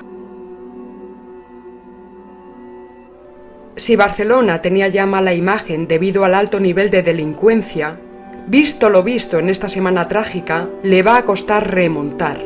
Si 3.82 3.96
Barcelona 3.96 4.62
tenía 4.62 4.86
ya 4.86 5.06
mala 5.06 5.34
imagen 5.34 5.88
debido 5.88 6.24
al 6.24 6.36
alto 6.36 6.60
nivel 6.60 6.88
de 6.92 7.02
delincuencia, 7.02 7.98
visto 8.46 8.88
lo 8.88 9.02
visto 9.02 9.40
en 9.40 9.48
esta 9.48 9.68
semana 9.68 10.06
trágica, 10.06 10.68
le 10.84 11.02
va 11.02 11.16
a 11.16 11.24
costar 11.24 11.68
remontar. 11.68 12.40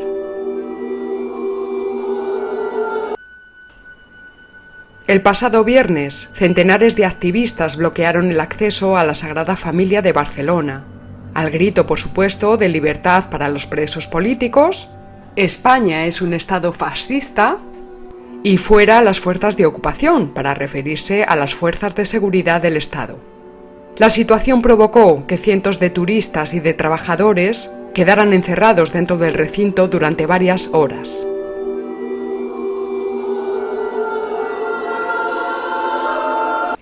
El 5.06 5.20
pasado 5.20 5.62
viernes, 5.62 6.30
centenares 6.32 6.96
de 6.96 7.04
activistas 7.04 7.76
bloquearon 7.76 8.30
el 8.30 8.40
acceso 8.40 8.96
a 8.96 9.04
la 9.04 9.14
Sagrada 9.14 9.56
Familia 9.56 10.00
de 10.00 10.12
Barcelona, 10.12 10.86
al 11.34 11.50
grito, 11.50 11.86
por 11.86 11.98
supuesto, 11.98 12.56
de 12.56 12.70
libertad 12.70 13.28
para 13.28 13.50
los 13.50 13.66
presos 13.66 14.08
políticos, 14.08 14.88
España 15.36 16.06
es 16.06 16.22
un 16.22 16.32
Estado 16.32 16.72
fascista, 16.72 17.58
y 18.46 18.58
fuera 18.58 19.02
las 19.02 19.18
fuerzas 19.18 19.56
de 19.56 19.66
ocupación, 19.66 20.28
para 20.28 20.54
referirse 20.54 21.24
a 21.24 21.34
las 21.34 21.52
fuerzas 21.52 21.96
de 21.96 22.06
seguridad 22.06 22.62
del 22.62 22.76
Estado. 22.76 23.18
La 23.96 24.08
situación 24.08 24.62
provocó 24.62 25.26
que 25.26 25.36
cientos 25.36 25.80
de 25.80 25.90
turistas 25.90 26.54
y 26.54 26.60
de 26.60 26.72
trabajadores 26.72 27.72
quedaran 27.92 28.32
encerrados 28.32 28.92
dentro 28.92 29.18
del 29.18 29.34
recinto 29.34 29.88
durante 29.88 30.26
varias 30.26 30.70
horas. 30.72 31.26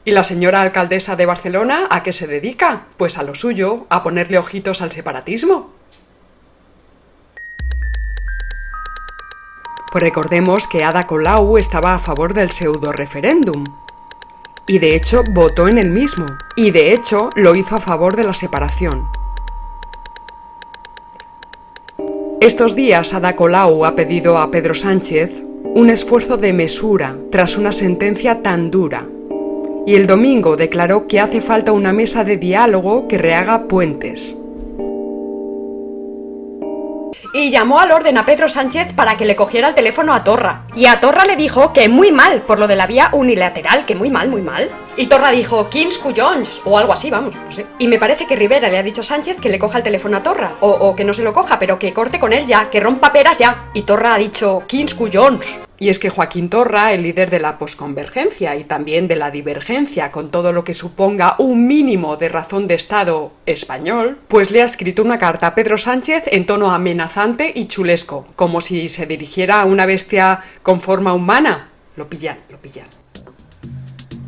¿Y 0.04 0.10
la 0.10 0.22
señora 0.22 0.60
alcaldesa 0.60 1.16
de 1.16 1.24
Barcelona 1.24 1.86
a 1.88 2.02
qué 2.02 2.12
se 2.12 2.26
dedica? 2.26 2.82
Pues 2.98 3.16
a 3.16 3.22
lo 3.22 3.34
suyo, 3.34 3.86
a 3.88 4.02
ponerle 4.02 4.36
ojitos 4.36 4.82
al 4.82 4.92
separatismo. 4.92 5.70
Pues 9.94 10.02
recordemos 10.02 10.66
que 10.66 10.82
Ada 10.82 11.06
Colau 11.06 11.56
estaba 11.56 11.94
a 11.94 12.00
favor 12.00 12.34
del 12.34 12.50
pseudo 12.50 12.90
referéndum. 12.90 13.62
Y 14.66 14.80
de 14.80 14.96
hecho 14.96 15.22
votó 15.30 15.68
en 15.68 15.78
el 15.78 15.90
mismo. 15.90 16.26
Y 16.56 16.72
de 16.72 16.92
hecho 16.92 17.30
lo 17.36 17.54
hizo 17.54 17.76
a 17.76 17.80
favor 17.80 18.16
de 18.16 18.24
la 18.24 18.34
separación. 18.34 19.06
Estos 22.40 22.74
días 22.74 23.14
Ada 23.14 23.36
Colau 23.36 23.84
ha 23.84 23.94
pedido 23.94 24.38
a 24.38 24.50
Pedro 24.50 24.74
Sánchez 24.74 25.44
un 25.76 25.90
esfuerzo 25.90 26.38
de 26.38 26.52
mesura 26.52 27.16
tras 27.30 27.56
una 27.56 27.70
sentencia 27.70 28.42
tan 28.42 28.72
dura 28.72 29.06
y 29.86 29.94
el 29.94 30.08
domingo 30.08 30.56
declaró 30.56 31.06
que 31.06 31.20
hace 31.20 31.40
falta 31.40 31.70
una 31.70 31.92
mesa 31.92 32.24
de 32.24 32.36
diálogo 32.36 33.06
que 33.06 33.18
rehaga 33.18 33.68
puentes. 33.68 34.36
Y 37.36 37.50
llamó 37.50 37.80
al 37.80 37.90
orden 37.90 38.16
a 38.16 38.24
Pedro 38.24 38.48
Sánchez 38.48 38.92
para 38.92 39.16
que 39.16 39.26
le 39.26 39.34
cogiera 39.34 39.66
el 39.66 39.74
teléfono 39.74 40.14
a 40.14 40.22
Torra. 40.22 40.62
Y 40.76 40.86
a 40.86 41.00
Torra 41.00 41.24
le 41.24 41.34
dijo 41.34 41.72
que 41.72 41.88
muy 41.88 42.12
mal 42.12 42.42
por 42.42 42.60
lo 42.60 42.68
de 42.68 42.76
la 42.76 42.86
vía 42.86 43.08
unilateral, 43.12 43.84
que 43.86 43.96
muy 43.96 44.08
mal, 44.08 44.28
muy 44.28 44.40
mal. 44.40 44.70
Y 44.96 45.08
Torra 45.08 45.32
dijo 45.32 45.68
Kings 45.68 45.98
Cuyons 45.98 46.60
o 46.64 46.78
algo 46.78 46.92
así, 46.92 47.10
vamos, 47.10 47.34
no 47.34 47.50
sé. 47.50 47.66
Y 47.80 47.88
me 47.88 47.98
parece 47.98 48.28
que 48.28 48.36
Rivera 48.36 48.68
le 48.68 48.78
ha 48.78 48.84
dicho 48.84 49.00
a 49.00 49.04
Sánchez 49.04 49.38
que 49.40 49.48
le 49.48 49.58
coja 49.58 49.78
el 49.78 49.82
teléfono 49.82 50.16
a 50.16 50.22
Torra, 50.22 50.58
o, 50.60 50.68
o 50.68 50.94
que 50.94 51.02
no 51.02 51.12
se 51.12 51.24
lo 51.24 51.32
coja, 51.32 51.58
pero 51.58 51.76
que 51.76 51.92
corte 51.92 52.20
con 52.20 52.32
él 52.32 52.46
ya, 52.46 52.70
que 52.70 52.78
rompa 52.78 53.12
peras 53.12 53.36
ya. 53.36 53.64
Y 53.74 53.82
Torra 53.82 54.14
ha 54.14 54.18
dicho 54.18 54.62
Kings 54.68 54.94
Cuyons. 54.94 55.58
Y 55.78 55.88
es 55.88 55.98
que 55.98 56.10
Joaquín 56.10 56.48
Torra, 56.48 56.92
el 56.92 57.02
líder 57.02 57.30
de 57.30 57.40
la 57.40 57.58
posconvergencia 57.58 58.54
y 58.56 58.64
también 58.64 59.08
de 59.08 59.16
la 59.16 59.30
divergencia 59.30 60.12
con 60.12 60.30
todo 60.30 60.52
lo 60.52 60.62
que 60.62 60.74
suponga 60.74 61.34
un 61.38 61.66
mínimo 61.66 62.16
de 62.16 62.28
razón 62.28 62.68
de 62.68 62.74
Estado 62.74 63.32
español, 63.44 64.18
pues 64.28 64.50
le 64.50 64.62
ha 64.62 64.66
escrito 64.66 65.02
una 65.02 65.18
carta 65.18 65.48
a 65.48 65.54
Pedro 65.54 65.76
Sánchez 65.76 66.24
en 66.26 66.46
tono 66.46 66.70
amenazante 66.70 67.52
y 67.54 67.66
chulesco, 67.66 68.26
como 68.36 68.60
si 68.60 68.88
se 68.88 69.06
dirigiera 69.06 69.60
a 69.60 69.64
una 69.64 69.86
bestia 69.86 70.40
con 70.62 70.80
forma 70.80 71.12
humana. 71.12 71.70
Lo 71.96 72.08
pillan, 72.08 72.38
lo 72.50 72.58
pillan. 72.58 73.03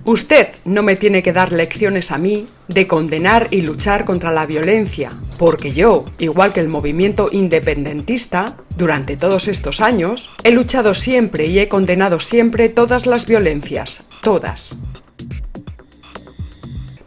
Usted 0.06 0.50
no 0.64 0.84
me 0.84 0.94
tiene 0.94 1.20
que 1.20 1.32
dar 1.32 1.50
lecciones 1.50 2.12
a 2.12 2.18
mí 2.18 2.46
de 2.68 2.86
condenar 2.86 3.48
y 3.50 3.62
luchar 3.62 4.04
contra 4.04 4.30
la 4.30 4.46
violencia, 4.46 5.12
porque 5.36 5.72
yo, 5.72 6.04
igual 6.18 6.52
que 6.52 6.60
el 6.60 6.68
movimiento 6.68 7.28
independentista, 7.32 8.56
durante 8.76 9.16
todos 9.16 9.48
estos 9.48 9.80
años, 9.80 10.30
he 10.44 10.52
luchado 10.52 10.94
siempre 10.94 11.46
y 11.46 11.58
he 11.58 11.68
condenado 11.68 12.20
siempre 12.20 12.68
todas 12.68 13.06
las 13.06 13.26
violencias, 13.26 14.04
todas. 14.22 14.78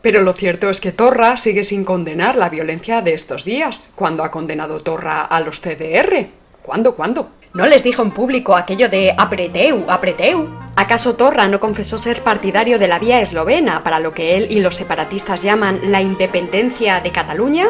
Pero 0.02 0.22
lo 0.22 0.34
cierto 0.34 0.70
es 0.70 0.82
que 0.82 0.92
Torra 0.92 1.38
sigue 1.38 1.64
sin 1.64 1.86
condenar 1.86 2.36
la 2.36 2.50
violencia 2.50 3.02
de 3.02 3.14
estos 3.14 3.46
días. 3.46 3.94
¿Cuándo 3.96 4.26
ha 4.26 4.32
condenado 4.32 4.82
Torra 4.82 5.22
a 5.22 5.40
los 5.40 5.62
CDR? 5.62 6.28
¿Cuándo, 6.62 6.96
cuándo? 6.96 7.32
¿No 7.52 7.66
les 7.66 7.84
dijo 7.84 8.04
en 8.04 8.12
público 8.12 8.56
aquello 8.56 8.90
de 8.90 9.12
apreteu, 9.18 9.86
apreteu? 9.88 10.48
¿Acaso 10.76 11.16
Torra 11.16 11.48
no 11.48 11.60
confesó 11.60 11.98
ser 11.98 12.22
partidario 12.22 12.78
de 12.78 12.88
la 12.88 13.00
vía 13.00 13.22
eslovena 13.22 13.84
para 13.84 14.00
lo 14.00 14.14
que 14.14 14.38
él 14.38 14.48
y 14.52 14.60
los 14.60 14.76
separatistas 14.76 15.42
llaman 15.42 15.80
la 15.86 16.00
independencia 16.02 17.02
de 17.02 17.12
Cataluña? 17.12 17.70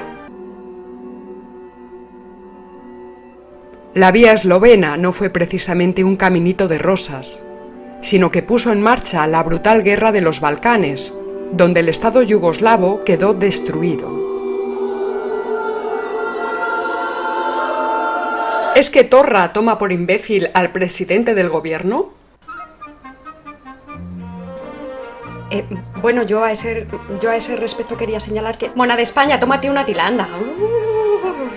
La 3.93 4.11
vía 4.11 4.33
eslovena 4.33 4.97
no 4.97 5.13
fue 5.13 5.29
precisamente 5.29 6.03
un 6.03 6.17
caminito 6.17 6.67
de 6.67 6.77
rosas, 6.77 7.41
sino 8.01 8.31
que 8.31 8.43
puso 8.43 8.73
en 8.73 8.81
marcha 8.81 9.25
la 9.27 9.41
brutal 9.43 9.81
guerra 9.81 10.11
de 10.11 10.21
los 10.21 10.41
Balcanes, 10.41 11.13
donde 11.53 11.79
el 11.79 11.87
Estado 11.87 12.21
yugoslavo 12.21 13.05
quedó 13.05 13.33
destruido. 13.33 14.38
¿Es 18.79 18.89
que 18.89 19.03
Torra 19.03 19.51
toma 19.51 19.77
por 19.77 19.91
imbécil 19.91 20.51
al 20.53 20.71
presidente 20.71 21.35
del 21.35 21.49
gobierno? 21.49 22.13
Eh, 25.51 25.65
bueno, 26.01 26.23
yo 26.23 26.45
a, 26.45 26.53
ese, 26.53 26.87
yo 27.19 27.29
a 27.29 27.35
ese 27.35 27.57
respecto 27.57 27.97
quería 27.97 28.21
señalar 28.21 28.57
que... 28.57 28.71
Mona 28.75 28.95
de 28.95 29.03
España, 29.03 29.37
tómate 29.37 29.69
una 29.69 29.85
tilanda. 29.85 30.29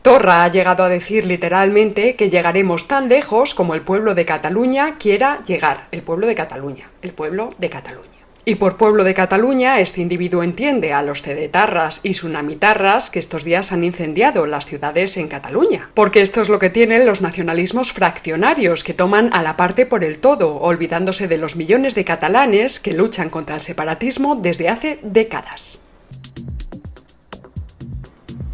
Torra 0.03 0.43
ha 0.43 0.49
llegado 0.49 0.83
a 0.83 0.89
decir 0.89 1.25
literalmente 1.25 2.17
que 2.17 2.29
llegaremos 2.29 2.89
tan 2.89 3.09
lejos 3.09 3.55
como 3.55 3.75
el 3.75 3.83
pueblo 3.83 4.17
de 4.17 4.25
Cataluña 4.25 4.97
quiera 4.99 5.45
llegar. 5.45 5.87
El 5.93 6.03
pueblo 6.03 6.27
de 6.27 6.35
Cataluña. 6.35 6.91
El 7.03 7.13
pueblo 7.13 7.51
de 7.57 7.71
Cataluña. 7.71 8.22
Y 8.45 8.57
por 8.57 8.77
pueblo 8.77 9.05
de 9.05 9.15
Cataluña, 9.15 9.79
este 9.79 10.01
individuo 10.01 10.43
entiende 10.43 10.93
a 10.93 11.03
los 11.03 11.23
cedetarras 11.23 12.01
y 12.03 12.11
tsunamitarras 12.11 13.09
que 13.09 13.21
estos 13.21 13.45
días 13.45 13.71
han 13.71 13.85
incendiado 13.85 14.47
las 14.47 14.67
ciudades 14.67 15.17
en 15.17 15.29
Cataluña. 15.29 15.91
Porque 15.95 16.23
esto 16.23 16.41
es 16.41 16.49
lo 16.49 16.59
que 16.59 16.69
tienen 16.69 17.07
los 17.07 17.21
nacionalismos 17.21 17.93
fraccionarios, 17.93 18.83
que 18.83 18.95
toman 18.95 19.31
a 19.33 19.43
la 19.43 19.57
parte 19.57 19.87
por 19.87 20.03
el 20.03 20.19
todo, 20.19 20.57
olvidándose 20.57 21.29
de 21.29 21.39
los 21.39 21.55
millones 21.55 21.95
de 21.95 22.05
catalanes 22.05 22.81
que 22.81 22.95
luchan 22.95 23.31
contra 23.31 23.55
el 23.55 23.63
separatismo 23.63 24.35
desde 24.35 24.69
hace 24.69 24.99
décadas. 25.05 25.79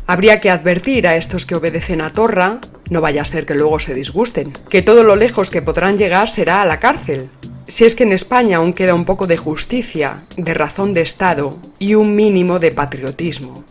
Habría 0.07 0.41
que 0.41 0.51
advertir 0.51 1.07
a 1.07 1.17
estos 1.17 1.47
que 1.47 1.55
obedecen 1.55 2.03
a 2.03 2.11
Torra, 2.11 2.61
no 2.91 3.01
vaya 3.01 3.23
a 3.23 3.27
ser 3.27 3.47
que 3.47 3.55
luego 3.55 3.81
se 3.81 3.95
disgusten, 3.95 4.53
que 4.69 4.83
todo 4.83 5.03
lo 5.03 5.17
lejos 5.17 5.51
que 5.51 5.63
podrán 5.63 5.97
llegar 5.97 6.29
será 6.29 6.63
a 6.63 6.67
la 6.67 6.81
cárcel, 6.81 7.29
si 7.69 7.85
es 7.85 7.95
que 7.95 8.05
en 8.05 8.13
España 8.13 8.57
aún 8.57 8.73
queda 8.73 8.95
un 8.95 9.05
poco 9.05 9.27
de 9.27 9.37
justicia, 9.37 10.25
de 10.37 10.55
razón 10.55 10.95
de 10.95 11.03
Estado 11.03 11.59
y 11.79 11.95
un 11.95 12.17
mínimo 12.17 12.59
de 12.59 12.73
patriotismo. 12.73 13.63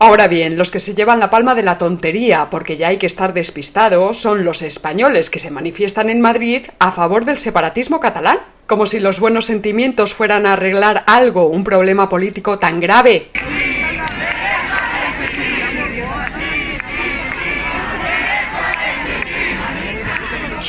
Ahora 0.00 0.28
bien, 0.28 0.56
los 0.56 0.70
que 0.70 0.80
se 0.80 0.94
llevan 0.94 1.20
la 1.20 1.30
palma 1.30 1.54
de 1.54 1.62
la 1.62 1.78
tontería 1.78 2.48
porque 2.50 2.76
ya 2.76 2.88
hay 2.88 2.96
que 2.96 3.06
estar 3.06 3.34
despistados 3.34 4.16
son 4.16 4.44
los 4.44 4.62
españoles 4.62 5.30
que 5.30 5.38
se 5.38 5.50
manifiestan 5.50 6.10
en 6.10 6.20
Madrid 6.20 6.62
a 6.78 6.90
favor 6.90 7.24
del 7.24 7.38
separatismo 7.38 8.00
catalán. 8.00 8.38
Como 8.66 8.86
si 8.86 8.98
los 8.98 9.20
buenos 9.20 9.44
sentimientos 9.44 10.14
fueran 10.14 10.46
a 10.46 10.54
arreglar 10.54 11.04
algo, 11.06 11.46
un 11.46 11.64
problema 11.64 12.08
político 12.08 12.58
tan 12.58 12.80
grave. 12.80 13.30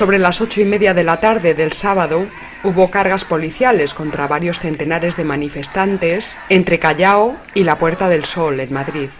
Sobre 0.01 0.17
las 0.17 0.41
ocho 0.41 0.61
y 0.61 0.65
media 0.65 0.95
de 0.95 1.03
la 1.03 1.19
tarde 1.19 1.53
del 1.53 1.73
sábado, 1.73 2.27
hubo 2.63 2.89
cargas 2.89 3.23
policiales 3.23 3.93
contra 3.93 4.27
varios 4.27 4.59
centenares 4.59 5.15
de 5.15 5.23
manifestantes 5.23 6.37
entre 6.49 6.79
Callao 6.79 7.37
y 7.53 7.65
la 7.65 7.77
Puerta 7.77 8.09
del 8.09 8.25
Sol, 8.25 8.59
en 8.59 8.73
Madrid. 8.73 9.11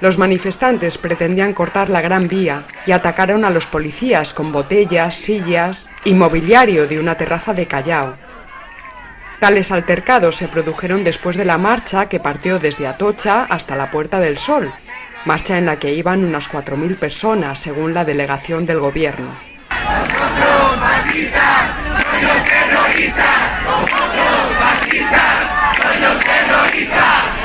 Los 0.00 0.16
manifestantes 0.16 0.96
pretendían 0.96 1.54
cortar 1.54 1.90
la 1.90 2.02
Gran 2.02 2.28
Vía 2.28 2.62
y 2.86 2.92
atacaron 2.92 3.44
a 3.44 3.50
los 3.50 3.66
policías 3.66 4.32
con 4.32 4.52
botellas, 4.52 5.16
sillas 5.16 5.90
y 6.04 6.14
mobiliario 6.14 6.86
de 6.86 7.00
una 7.00 7.16
terraza 7.16 7.52
de 7.52 7.66
Callao. 7.66 8.14
Tales 9.40 9.72
altercados 9.72 10.36
se 10.36 10.46
produjeron 10.46 11.02
después 11.02 11.36
de 11.36 11.46
la 11.46 11.58
marcha 11.58 12.08
que 12.08 12.20
partió 12.20 12.60
desde 12.60 12.86
Atocha 12.86 13.42
hasta 13.50 13.74
la 13.74 13.90
Puerta 13.90 14.20
del 14.20 14.38
Sol, 14.38 14.72
marcha 15.24 15.58
en 15.58 15.66
la 15.66 15.78
que 15.78 15.92
iban 15.94 16.24
unas 16.24 16.50
4.000 16.50 16.98
personas, 16.98 17.58
según 17.58 17.94
la 17.94 18.04
delegación 18.04 18.66
del 18.66 18.80
gobierno. 18.80 19.36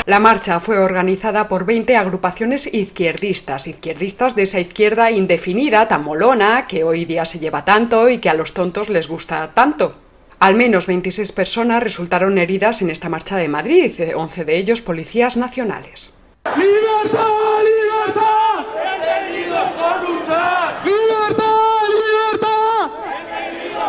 La 0.05 0.19
marcha 0.19 0.59
fue 0.59 0.77
organizada 0.77 1.47
por 1.47 1.65
20 1.65 1.97
agrupaciones 1.97 2.71
izquierdistas, 2.71 3.67
izquierdistas 3.67 4.35
de 4.35 4.43
esa 4.43 4.59
izquierda 4.59 5.11
indefinida, 5.11 5.87
tan 5.87 6.03
molona, 6.03 6.67
que 6.67 6.83
hoy 6.83 7.05
día 7.05 7.25
se 7.25 7.39
lleva 7.39 7.65
tanto 7.65 8.07
y 8.09 8.19
que 8.19 8.29
a 8.29 8.35
los 8.35 8.53
tontos 8.53 8.89
les 8.89 9.07
gusta 9.07 9.51
tanto. 9.53 9.99
Al 10.39 10.55
menos 10.55 10.85
26 10.85 11.31
personas 11.31 11.81
resultaron 11.81 12.37
heridas 12.37 12.81
en 12.81 12.89
esta 12.89 13.09
marcha 13.09 13.35
de 13.37 13.47
Madrid, 13.47 13.91
11 14.15 14.45
de 14.45 14.57
ellos 14.57 14.81
policías 14.81 15.37
nacionales. 15.37 16.14
¡Libertad! 16.53 17.63
¡Libertad! 17.65 18.65
¡He 18.77 18.93
venido 19.01 19.57
por 19.75 19.95
luchar! 20.07 20.81
¡Libertad! 20.85 21.89
¡Libertad! 21.89 22.91
¡He 23.09 23.23
venido 23.49 23.81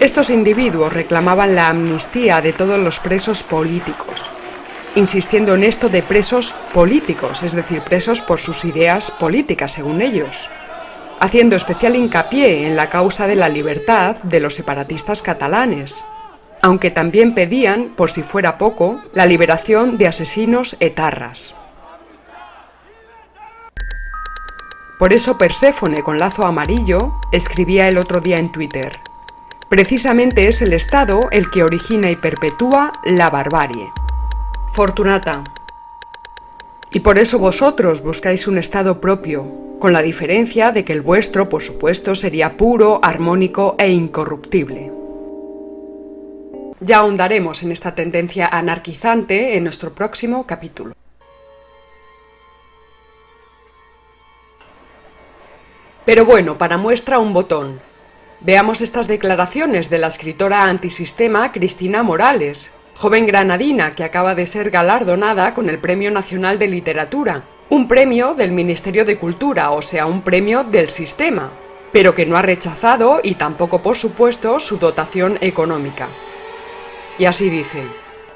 Estos 0.00 0.30
individuos 0.30 0.92
reclamaban 0.92 1.54
la 1.54 1.68
amnistía 1.68 2.40
de 2.40 2.54
todos 2.54 2.80
los 2.80 3.00
presos 3.00 3.42
políticos, 3.42 4.30
insistiendo 4.94 5.54
en 5.54 5.62
esto 5.62 5.90
de 5.90 6.02
presos 6.02 6.54
políticos, 6.72 7.42
es 7.42 7.52
decir, 7.52 7.82
presos 7.82 8.22
por 8.22 8.40
sus 8.40 8.64
ideas 8.64 9.10
políticas, 9.10 9.72
según 9.72 10.00
ellos, 10.00 10.48
haciendo 11.20 11.54
especial 11.54 11.96
hincapié 11.96 12.66
en 12.66 12.76
la 12.76 12.88
causa 12.88 13.26
de 13.26 13.36
la 13.36 13.50
libertad 13.50 14.16
de 14.22 14.40
los 14.40 14.54
separatistas 14.54 15.20
catalanes, 15.20 16.02
aunque 16.66 16.90
también 16.90 17.32
pedían, 17.32 17.94
por 17.94 18.10
si 18.10 18.24
fuera 18.24 18.58
poco, 18.58 19.00
la 19.14 19.24
liberación 19.24 19.98
de 19.98 20.08
asesinos 20.08 20.76
etarras. 20.80 21.54
Por 24.98 25.12
eso 25.12 25.38
Perséfone 25.38 26.02
con 26.02 26.18
lazo 26.18 26.44
amarillo 26.44 27.20
escribía 27.30 27.86
el 27.86 27.98
otro 27.98 28.20
día 28.20 28.38
en 28.38 28.50
Twitter, 28.50 28.98
Precisamente 29.68 30.48
es 30.48 30.60
el 30.60 30.72
Estado 30.72 31.28
el 31.30 31.50
que 31.50 31.62
origina 31.62 32.10
y 32.10 32.16
perpetúa 32.16 32.92
la 33.04 33.30
barbarie. 33.30 33.92
Fortunata. 34.72 35.44
Y 36.90 37.00
por 37.00 37.18
eso 37.18 37.38
vosotros 37.38 38.02
buscáis 38.02 38.48
un 38.48 38.58
Estado 38.58 39.00
propio, 39.00 39.46
con 39.78 39.92
la 39.92 40.02
diferencia 40.02 40.72
de 40.72 40.84
que 40.84 40.92
el 40.92 41.02
vuestro, 41.02 41.48
por 41.48 41.62
supuesto, 41.62 42.16
sería 42.16 42.56
puro, 42.56 42.98
armónico 43.04 43.76
e 43.78 43.90
incorruptible. 43.90 44.95
Ya 46.80 46.98
ahondaremos 46.98 47.62
en 47.62 47.72
esta 47.72 47.94
tendencia 47.94 48.46
anarquizante 48.46 49.56
en 49.56 49.64
nuestro 49.64 49.94
próximo 49.94 50.46
capítulo. 50.46 50.92
Pero 56.04 56.24
bueno, 56.24 56.58
para 56.58 56.76
muestra 56.76 57.18
un 57.18 57.32
botón. 57.32 57.80
Veamos 58.40 58.82
estas 58.82 59.08
declaraciones 59.08 59.88
de 59.88 59.98
la 59.98 60.08
escritora 60.08 60.64
antisistema 60.64 61.50
Cristina 61.50 62.02
Morales, 62.02 62.70
joven 62.94 63.26
granadina 63.26 63.94
que 63.94 64.04
acaba 64.04 64.34
de 64.34 64.44
ser 64.44 64.70
galardonada 64.70 65.54
con 65.54 65.70
el 65.70 65.78
Premio 65.78 66.10
Nacional 66.10 66.58
de 66.58 66.68
Literatura, 66.68 67.42
un 67.70 67.88
premio 67.88 68.34
del 68.34 68.52
Ministerio 68.52 69.06
de 69.06 69.16
Cultura, 69.16 69.70
o 69.70 69.80
sea, 69.80 70.06
un 70.06 70.20
premio 70.20 70.62
del 70.62 70.90
sistema, 70.90 71.50
pero 71.90 72.14
que 72.14 72.26
no 72.26 72.36
ha 72.36 72.42
rechazado 72.42 73.20
y 73.22 73.34
tampoco, 73.36 73.82
por 73.82 73.96
supuesto, 73.96 74.60
su 74.60 74.76
dotación 74.76 75.38
económica. 75.40 76.08
Y 77.18 77.24
así 77.24 77.48
dice, 77.48 77.82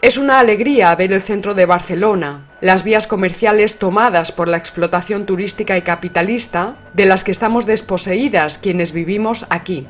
es 0.02 0.16
una 0.16 0.38
alegría 0.38 0.94
ver 0.94 1.12
el 1.12 1.20
centro 1.20 1.52
de 1.54 1.66
Barcelona, 1.66 2.46
las 2.62 2.84
vías 2.84 3.06
comerciales 3.06 3.78
tomadas 3.78 4.32
por 4.32 4.48
la 4.48 4.56
explotación 4.56 5.26
turística 5.26 5.76
y 5.76 5.82
capitalista 5.82 6.76
de 6.94 7.04
las 7.04 7.22
que 7.22 7.30
estamos 7.30 7.66
desposeídas 7.66 8.56
quienes 8.56 8.92
vivimos 8.92 9.46
aquí. 9.50 9.86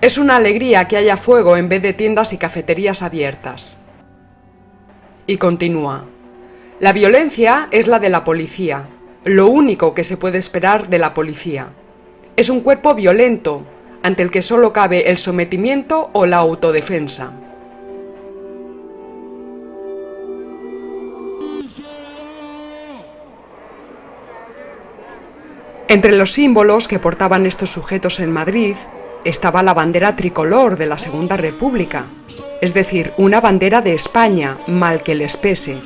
Es 0.00 0.16
una 0.16 0.36
alegría 0.36 0.88
que 0.88 0.96
haya 0.96 1.18
fuego 1.18 1.58
en 1.58 1.68
vez 1.68 1.82
de 1.82 1.92
tiendas 1.92 2.32
y 2.32 2.38
cafeterías 2.38 3.02
abiertas. 3.02 3.76
Y 5.26 5.36
continúa. 5.36 6.06
La 6.80 6.94
violencia 6.94 7.68
es 7.70 7.86
la 7.86 7.98
de 7.98 8.08
la 8.08 8.24
policía, 8.24 8.88
lo 9.24 9.48
único 9.48 9.92
que 9.92 10.04
se 10.04 10.16
puede 10.16 10.38
esperar 10.38 10.88
de 10.88 10.98
la 10.98 11.12
policía. 11.12 11.68
Es 12.36 12.48
un 12.48 12.60
cuerpo 12.60 12.94
violento, 12.94 13.66
ante 14.02 14.22
el 14.22 14.30
que 14.30 14.40
solo 14.40 14.72
cabe 14.72 15.10
el 15.10 15.18
sometimiento 15.18 16.08
o 16.14 16.24
la 16.24 16.38
autodefensa. 16.38 17.32
Entre 25.90 26.12
los 26.12 26.32
símbolos 26.32 26.86
que 26.86 26.98
portaban 26.98 27.46
estos 27.46 27.70
sujetos 27.70 28.20
en 28.20 28.30
Madrid 28.30 28.74
estaba 29.24 29.62
la 29.62 29.72
bandera 29.72 30.16
tricolor 30.16 30.76
de 30.76 30.84
la 30.84 30.98
Segunda 30.98 31.38
República, 31.38 32.04
es 32.60 32.74
decir, 32.74 33.14
una 33.16 33.40
bandera 33.40 33.80
de 33.80 33.94
España, 33.94 34.58
mal 34.66 35.02
que 35.02 35.14
les 35.14 35.38
pese, 35.38 35.80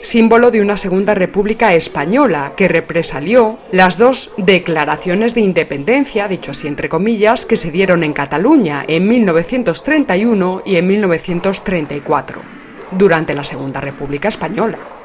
símbolo 0.00 0.52
de 0.52 0.60
una 0.60 0.76
Segunda 0.76 1.12
República 1.14 1.74
española 1.74 2.52
que 2.56 2.68
represalió 2.68 3.58
las 3.72 3.98
dos 3.98 4.30
declaraciones 4.36 5.34
de 5.34 5.40
independencia, 5.40 6.28
dicho 6.28 6.52
así 6.52 6.68
entre 6.68 6.88
comillas, 6.88 7.44
que 7.44 7.56
se 7.56 7.72
dieron 7.72 8.04
en 8.04 8.12
Cataluña 8.12 8.84
en 8.86 9.08
1931 9.08 10.62
y 10.64 10.76
en 10.76 10.86
1934, 10.86 12.42
durante 12.92 13.34
la 13.34 13.42
Segunda 13.42 13.80
República 13.80 14.28
Española. 14.28 14.97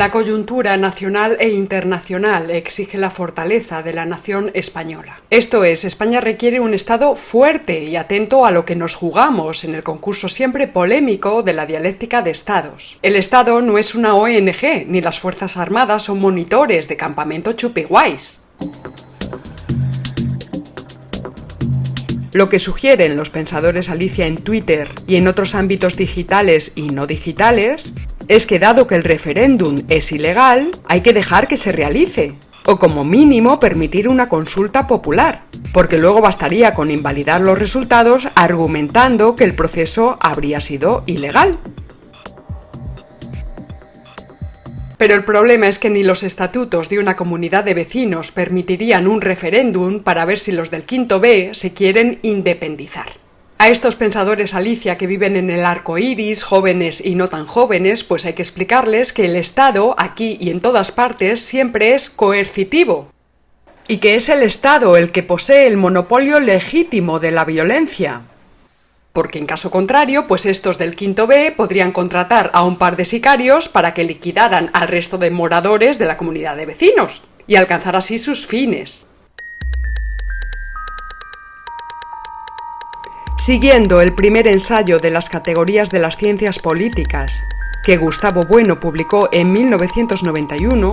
La 0.00 0.10
coyuntura 0.10 0.78
nacional 0.78 1.36
e 1.40 1.50
internacional 1.50 2.50
exige 2.50 2.96
la 2.96 3.10
fortaleza 3.10 3.82
de 3.82 3.92
la 3.92 4.06
nación 4.06 4.50
española. 4.54 5.20
Esto 5.28 5.62
es, 5.62 5.84
España 5.84 6.22
requiere 6.22 6.58
un 6.58 6.72
Estado 6.72 7.14
fuerte 7.14 7.84
y 7.84 7.96
atento 7.96 8.46
a 8.46 8.50
lo 8.50 8.64
que 8.64 8.76
nos 8.76 8.94
jugamos 8.94 9.62
en 9.62 9.74
el 9.74 9.82
concurso 9.82 10.30
siempre 10.30 10.68
polémico 10.68 11.42
de 11.42 11.52
la 11.52 11.66
dialéctica 11.66 12.22
de 12.22 12.30
Estados. 12.30 12.96
El 13.02 13.14
Estado 13.14 13.60
no 13.60 13.76
es 13.76 13.94
una 13.94 14.14
ONG, 14.14 14.86
ni 14.86 15.02
las 15.02 15.20
Fuerzas 15.20 15.58
Armadas 15.58 16.04
son 16.04 16.18
monitores 16.18 16.88
de 16.88 16.96
campamento 16.96 17.52
chupiguays. 17.52 18.40
Lo 22.32 22.48
que 22.48 22.60
sugieren 22.60 23.16
los 23.16 23.28
pensadores 23.28 23.90
Alicia 23.90 24.26
en 24.26 24.36
Twitter 24.36 24.92
y 25.08 25.16
en 25.16 25.26
otros 25.26 25.56
ámbitos 25.56 25.96
digitales 25.96 26.70
y 26.76 26.82
no 26.82 27.08
digitales 27.08 27.92
es 28.28 28.46
que 28.46 28.60
dado 28.60 28.86
que 28.86 28.94
el 28.94 29.02
referéndum 29.02 29.82
es 29.88 30.12
ilegal, 30.12 30.70
hay 30.86 31.00
que 31.00 31.12
dejar 31.12 31.48
que 31.48 31.56
se 31.56 31.72
realice, 31.72 32.34
o 32.66 32.78
como 32.78 33.04
mínimo 33.04 33.58
permitir 33.58 34.08
una 34.08 34.28
consulta 34.28 34.86
popular, 34.86 35.42
porque 35.72 35.98
luego 35.98 36.20
bastaría 36.20 36.72
con 36.72 36.92
invalidar 36.92 37.40
los 37.40 37.58
resultados 37.58 38.28
argumentando 38.36 39.34
que 39.34 39.42
el 39.42 39.54
proceso 39.54 40.16
habría 40.20 40.60
sido 40.60 41.02
ilegal. 41.06 41.58
Pero 45.00 45.14
el 45.14 45.24
problema 45.24 45.66
es 45.66 45.78
que 45.78 45.88
ni 45.88 46.02
los 46.02 46.22
estatutos 46.22 46.90
de 46.90 46.98
una 46.98 47.16
comunidad 47.16 47.64
de 47.64 47.72
vecinos 47.72 48.32
permitirían 48.32 49.08
un 49.08 49.22
referéndum 49.22 50.00
para 50.00 50.26
ver 50.26 50.38
si 50.38 50.52
los 50.52 50.70
del 50.70 50.82
quinto 50.82 51.20
B 51.20 51.52
se 51.54 51.72
quieren 51.72 52.18
independizar. 52.20 53.14
A 53.56 53.70
estos 53.70 53.96
pensadores 53.96 54.52
Alicia 54.52 54.98
que 54.98 55.06
viven 55.06 55.36
en 55.36 55.48
el 55.48 55.64
arco 55.64 55.96
iris, 55.96 56.42
jóvenes 56.42 57.02
y 57.02 57.14
no 57.14 57.28
tan 57.28 57.46
jóvenes, 57.46 58.04
pues 58.04 58.26
hay 58.26 58.34
que 58.34 58.42
explicarles 58.42 59.14
que 59.14 59.24
el 59.24 59.36
Estado, 59.36 59.94
aquí 59.96 60.36
y 60.38 60.50
en 60.50 60.60
todas 60.60 60.92
partes, 60.92 61.40
siempre 61.40 61.94
es 61.94 62.10
coercitivo. 62.10 63.08
Y 63.88 63.98
que 63.98 64.16
es 64.16 64.28
el 64.28 64.42
Estado 64.42 64.98
el 64.98 65.12
que 65.12 65.22
posee 65.22 65.66
el 65.66 65.78
monopolio 65.78 66.40
legítimo 66.40 67.20
de 67.20 67.30
la 67.30 67.46
violencia. 67.46 68.24
Porque 69.12 69.38
en 69.38 69.46
caso 69.46 69.70
contrario, 69.70 70.26
pues 70.28 70.46
estos 70.46 70.78
del 70.78 70.94
quinto 70.94 71.26
B 71.26 71.52
podrían 71.56 71.90
contratar 71.90 72.50
a 72.54 72.62
un 72.62 72.76
par 72.76 72.96
de 72.96 73.04
sicarios 73.04 73.68
para 73.68 73.92
que 73.92 74.04
liquidaran 74.04 74.70
al 74.72 74.88
resto 74.88 75.18
de 75.18 75.30
moradores 75.30 75.98
de 75.98 76.06
la 76.06 76.16
comunidad 76.16 76.56
de 76.56 76.66
vecinos 76.66 77.22
y 77.46 77.56
alcanzar 77.56 77.96
así 77.96 78.18
sus 78.18 78.46
fines. 78.46 79.06
Siguiendo 83.36 84.00
el 84.00 84.14
primer 84.14 84.46
ensayo 84.46 84.98
de 84.98 85.10
las 85.10 85.28
categorías 85.28 85.90
de 85.90 85.98
las 85.98 86.16
ciencias 86.16 86.58
políticas, 86.58 87.42
que 87.82 87.96
Gustavo 87.96 88.42
Bueno 88.42 88.78
publicó 88.78 89.30
en 89.32 89.50
1991, 89.50 90.92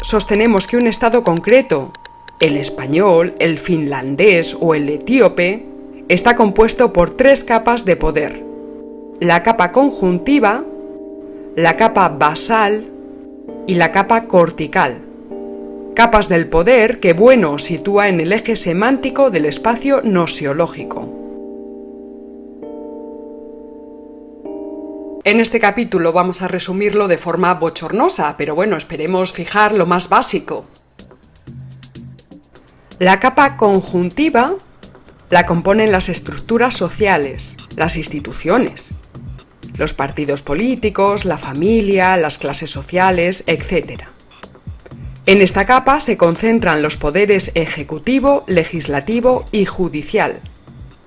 sostenemos 0.00 0.66
que 0.66 0.76
un 0.76 0.86
Estado 0.86 1.22
concreto, 1.24 1.90
el 2.38 2.56
español, 2.56 3.34
el 3.38 3.58
finlandés 3.58 4.56
o 4.58 4.74
el 4.74 4.88
etíope, 4.88 5.66
está 6.10 6.34
compuesto 6.34 6.92
por 6.92 7.10
tres 7.10 7.44
capas 7.44 7.84
de 7.84 7.94
poder. 7.94 8.44
La 9.20 9.44
capa 9.44 9.70
conjuntiva, 9.70 10.64
la 11.54 11.76
capa 11.76 12.08
basal 12.08 12.88
y 13.68 13.74
la 13.74 13.92
capa 13.92 14.26
cortical. 14.26 15.02
Capas 15.94 16.28
del 16.28 16.48
poder 16.48 16.98
que 16.98 17.12
Bueno 17.12 17.60
sitúa 17.60 18.08
en 18.08 18.18
el 18.18 18.32
eje 18.32 18.56
semántico 18.56 19.30
del 19.30 19.44
espacio 19.44 20.00
nosiológico. 20.02 21.08
En 25.22 25.38
este 25.38 25.60
capítulo 25.60 26.12
vamos 26.12 26.42
a 26.42 26.48
resumirlo 26.48 27.06
de 27.06 27.18
forma 27.18 27.54
bochornosa, 27.54 28.34
pero 28.36 28.56
bueno, 28.56 28.76
esperemos 28.76 29.32
fijar 29.32 29.74
lo 29.74 29.86
más 29.86 30.08
básico. 30.08 30.64
La 32.98 33.20
capa 33.20 33.56
conjuntiva 33.56 34.56
la 35.30 35.46
componen 35.46 35.92
las 35.92 36.08
estructuras 36.08 36.74
sociales, 36.74 37.56
las 37.76 37.96
instituciones, 37.96 38.90
los 39.78 39.94
partidos 39.94 40.42
políticos, 40.42 41.24
la 41.24 41.38
familia, 41.38 42.16
las 42.16 42.38
clases 42.38 42.70
sociales, 42.70 43.44
etc. 43.46 44.02
En 45.26 45.40
esta 45.40 45.64
capa 45.64 46.00
se 46.00 46.16
concentran 46.16 46.82
los 46.82 46.96
poderes 46.96 47.52
ejecutivo, 47.54 48.44
legislativo 48.48 49.46
y 49.52 49.66
judicial, 49.66 50.40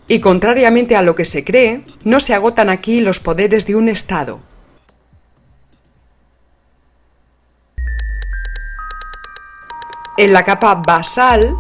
y 0.08 0.22
contrariamente 0.22 0.96
a 0.96 1.02
lo 1.02 1.16
que 1.16 1.26
se 1.26 1.44
cree, 1.44 1.84
no 2.06 2.22
se 2.22 2.34
agotan 2.34 2.70
aquí 2.70 3.02
los 3.02 3.20
poderes 3.20 3.68
de 3.68 3.76
un 3.76 3.90
Estado. 3.90 4.40
En 10.16 10.32
la 10.32 10.44
capa 10.44 10.76
basal 10.76 11.58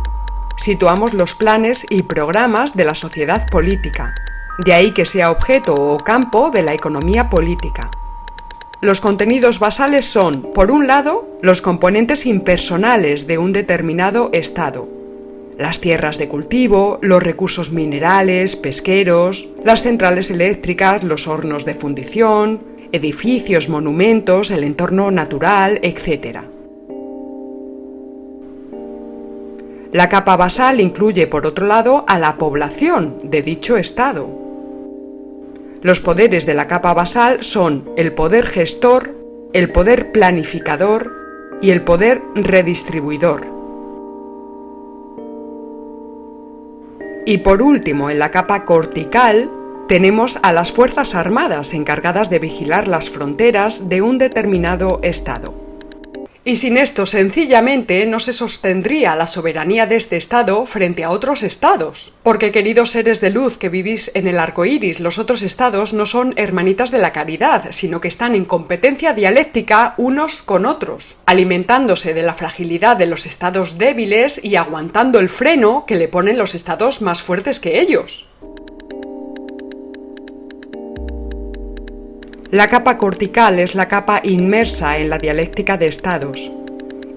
situamos 0.58 1.14
los 1.14 1.36
planes 1.36 1.86
y 1.90 2.04
programas 2.04 2.76
de 2.76 2.86
la 2.86 2.96
sociedad 2.96 3.48
política, 3.50 4.16
de 4.66 4.74
ahí 4.74 4.92
que 4.92 5.06
sea 5.06 5.32
objeto 5.32 5.74
o 5.74 5.98
campo 5.98 6.52
de 6.52 6.64
la 6.64 6.74
economía 6.74 7.30
política. 7.30 7.90
Los 8.82 9.00
contenidos 9.00 9.60
basales 9.60 10.06
son, 10.06 10.52
por 10.54 10.70
un 10.70 10.88
lado, 10.88 11.26
los 11.42 11.62
componentes 11.62 12.26
impersonales 12.26 13.28
de 13.28 13.38
un 13.38 13.54
determinado 13.54 14.30
estado, 14.34 14.90
las 15.58 15.80
tierras 15.80 16.18
de 16.18 16.28
cultivo, 16.28 17.00
los 17.02 17.24
recursos 17.24 17.72
minerales, 17.72 18.56
pesqueros, 18.56 19.50
las 19.64 19.84
centrales 19.84 20.32
eléctricas, 20.32 21.04
los 21.04 21.28
hornos 21.28 21.66
de 21.66 21.76
fundición, 21.76 22.62
edificios, 22.92 23.70
monumentos, 23.70 24.52
el 24.52 24.64
entorno 24.64 25.12
natural, 25.12 25.80
etc. 25.82 26.40
La 29.94 30.10
capa 30.10 30.36
basal 30.36 30.82
incluye, 30.82 31.28
por 31.28 31.46
otro 31.46 31.68
lado, 31.68 32.04
a 32.08 32.18
la 32.18 32.40
población 32.40 33.20
de 33.24 33.44
dicho 33.44 33.78
estado. 33.78 34.28
Los 35.84 36.02
poderes 36.02 36.48
de 36.48 36.56
la 36.56 36.66
capa 36.66 36.96
basal 36.96 37.44
son 37.44 37.92
el 37.96 38.12
poder 38.12 38.48
gestor, 38.48 39.16
el 39.54 39.72
poder 39.72 40.12
planificador 40.12 41.12
y 41.62 41.70
el 41.70 41.84
poder 41.84 42.24
redistribuidor. 42.34 43.46
Y 47.28 47.38
por 47.38 47.62
último, 47.62 48.10
en 48.10 48.18
la 48.18 48.32
capa 48.32 48.66
cortical, 48.66 49.52
tenemos 49.88 50.40
a 50.42 50.54
las 50.54 50.72
Fuerzas 50.72 51.14
Armadas 51.14 51.76
encargadas 51.76 52.32
de 52.32 52.40
vigilar 52.40 52.88
las 52.88 53.12
fronteras 53.12 53.90
de 53.90 54.02
un 54.02 54.18
determinado 54.18 55.00
Estado. 55.04 55.63
Y 56.46 56.58
sin 56.58 56.76
esto, 56.78 57.06
sencillamente, 57.06 58.06
no 58.06 58.20
se 58.20 58.34
sostendría 58.34 59.16
la 59.16 59.28
soberanía 59.28 59.86
de 59.86 59.96
este 59.96 60.18
Estado 60.18 60.66
frente 60.66 61.06
a 61.06 61.10
otros 61.10 61.42
Estados. 61.42 62.12
Porque, 62.22 62.52
queridos 62.52 62.90
seres 62.90 63.22
de 63.22 63.30
luz 63.30 63.58
que 63.58 63.70
vivís 63.70 64.12
en 64.14 64.28
el 64.28 64.38
arco 64.38 64.66
iris, 64.66 65.00
los 65.00 65.20
otros 65.20 65.42
Estados 65.42 65.94
no 65.94 66.06
son 66.06 66.34
hermanitas 66.36 66.92
de 66.92 66.98
la 66.98 67.14
caridad, 67.14 67.68
sino 67.72 68.02
que 68.02 68.10
están 68.10 68.36
en 68.36 68.44
competencia 68.44 69.14
dialéctica 69.14 69.94
unos 69.96 70.42
con 70.42 70.66
otros, 70.66 71.16
alimentándose 71.26 72.14
de 72.14 72.24
la 72.24 72.34
fragilidad 72.34 72.98
de 72.98 73.08
los 73.08 73.26
Estados 73.26 73.78
débiles 73.78 74.44
y 74.44 74.58
aguantando 74.58 75.20
el 75.20 75.30
freno 75.30 75.86
que 75.88 75.96
le 75.96 76.10
ponen 76.10 76.38
los 76.38 76.56
Estados 76.56 77.02
más 77.02 77.22
fuertes 77.22 77.62
que 77.62 77.80
ellos. 77.80 78.28
La 82.54 82.68
capa 82.68 83.00
cortical 83.00 83.58
es 83.58 83.74
la 83.74 83.88
capa 83.88 84.22
inmersa 84.24 85.00
en 85.00 85.10
la 85.10 85.18
dialéctica 85.18 85.76
de 85.76 85.88
estados, 85.88 86.52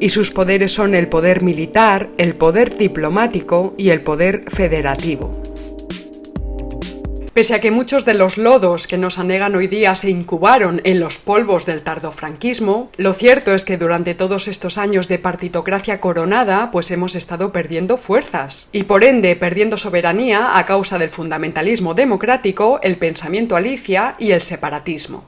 y 0.00 0.08
sus 0.08 0.30
poderes 0.30 0.72
son 0.72 0.94
el 0.94 1.08
poder 1.08 1.42
militar, 1.42 2.08
el 2.16 2.34
poder 2.34 2.78
diplomático 2.78 3.74
y 3.76 3.90
el 3.90 4.00
poder 4.00 4.44
federativo. 4.48 5.30
Pese 7.36 7.52
a 7.52 7.60
que 7.60 7.70
muchos 7.70 8.06
de 8.06 8.14
los 8.14 8.38
lodos 8.38 8.86
que 8.86 8.96
nos 8.96 9.18
anegan 9.18 9.54
hoy 9.56 9.66
día 9.66 9.94
se 9.94 10.08
incubaron 10.08 10.80
en 10.84 11.00
los 11.00 11.18
polvos 11.18 11.66
del 11.66 11.82
tardofranquismo, 11.82 12.90
lo 12.96 13.12
cierto 13.12 13.54
es 13.54 13.66
que 13.66 13.76
durante 13.76 14.14
todos 14.14 14.48
estos 14.48 14.78
años 14.78 15.06
de 15.06 15.18
partitocracia 15.18 16.00
coronada, 16.00 16.70
pues 16.70 16.90
hemos 16.90 17.14
estado 17.14 17.52
perdiendo 17.52 17.98
fuerzas 17.98 18.70
y 18.72 18.84
por 18.84 19.04
ende 19.04 19.36
perdiendo 19.36 19.76
soberanía 19.76 20.56
a 20.56 20.64
causa 20.64 20.98
del 20.98 21.10
fundamentalismo 21.10 21.92
democrático, 21.92 22.80
el 22.82 22.96
pensamiento 22.96 23.54
alicia 23.54 24.14
y 24.18 24.30
el 24.30 24.40
separatismo. 24.40 25.26